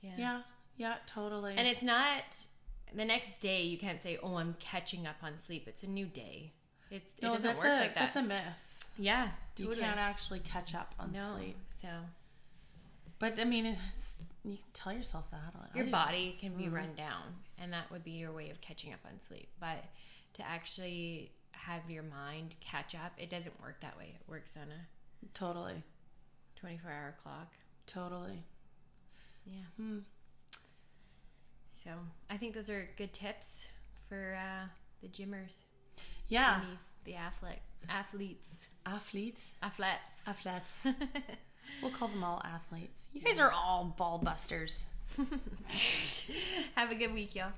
Yeah. 0.00 0.12
Yeah. 0.16 0.40
Yeah, 0.76 0.96
totally. 1.06 1.54
And 1.56 1.66
it's 1.68 1.82
not 1.82 2.22
the 2.94 3.04
next 3.04 3.38
day. 3.38 3.62
You 3.62 3.78
can't 3.78 4.02
say, 4.02 4.18
"Oh, 4.22 4.36
I'm 4.36 4.54
catching 4.58 5.06
up 5.06 5.16
on 5.22 5.38
sleep." 5.38 5.66
It's 5.68 5.82
a 5.82 5.86
new 5.88 6.06
day. 6.06 6.52
It's 6.90 7.14
no, 7.22 7.28
it 7.28 7.32
doesn't 7.32 7.56
work 7.56 7.66
a 7.66 7.68
like 7.70 7.94
that. 7.94 8.00
that's 8.00 8.16
a 8.16 8.22
myth. 8.22 8.84
yeah, 8.98 9.30
You 9.56 9.68
can't 9.68 9.98
actually 9.98 10.40
catch 10.40 10.74
up 10.74 10.94
on 10.98 11.12
no. 11.12 11.34
sleep. 11.36 11.56
So 11.80 11.88
But 13.18 13.38
I 13.38 13.44
mean, 13.44 13.66
it's, 13.66 14.14
you 14.44 14.56
can 14.56 14.64
tell 14.72 14.92
yourself 14.92 15.30
that. 15.30 15.54
Your 15.74 15.86
body 15.86 16.36
can 16.40 16.50
Mm-hmm. 16.52 16.58
be 16.62 16.68
run 16.68 16.94
down, 16.96 17.22
and 17.58 17.72
that 17.72 17.90
would 17.90 18.04
be 18.04 18.12
your 18.12 18.32
way 18.32 18.50
of 18.50 18.60
catching 18.60 18.92
up 18.92 19.00
on 19.06 19.20
sleep. 19.26 19.48
But 19.58 19.84
to 20.34 20.46
actually 20.46 21.32
have 21.52 21.88
your 21.90 22.02
mind 22.02 22.56
catch 22.60 22.94
up, 22.94 23.12
it 23.16 23.30
doesn't 23.30 23.60
work 23.62 23.80
that 23.80 23.96
way. 23.96 24.12
It 24.20 24.28
works 24.30 24.56
on 24.56 24.64
a 24.70 25.26
Totally. 25.32 25.82
24 26.56 26.90
hour 26.90 27.14
clock. 27.22 27.52
Totally. 27.86 28.44
Yeah. 29.46 29.62
Hmm. 29.76 29.98
So 31.84 31.90
I 32.30 32.36
think 32.36 32.54
those 32.54 32.70
are 32.70 32.88
good 32.96 33.12
tips 33.12 33.68
for 34.08 34.36
uh, 34.40 34.66
the 35.02 35.08
gymmers, 35.08 35.62
Yeah. 36.28 36.60
Gymmies, 36.60 36.82
the 37.04 37.14
athlete, 37.14 37.58
athletes, 37.88 38.68
Athletes. 38.86 39.52
athletes. 39.62 40.26
Athletes. 40.28 40.86
we'll 41.82 41.90
call 41.90 42.08
them 42.08 42.24
all 42.24 42.40
athletes. 42.44 43.08
You 43.12 43.20
guys 43.20 43.38
are 43.38 43.52
all 43.52 43.94
ball 43.98 44.18
busters. 44.18 44.86
Have 46.74 46.90
a 46.90 46.94
good 46.94 47.12
week, 47.12 47.34
y'all. 47.34 47.52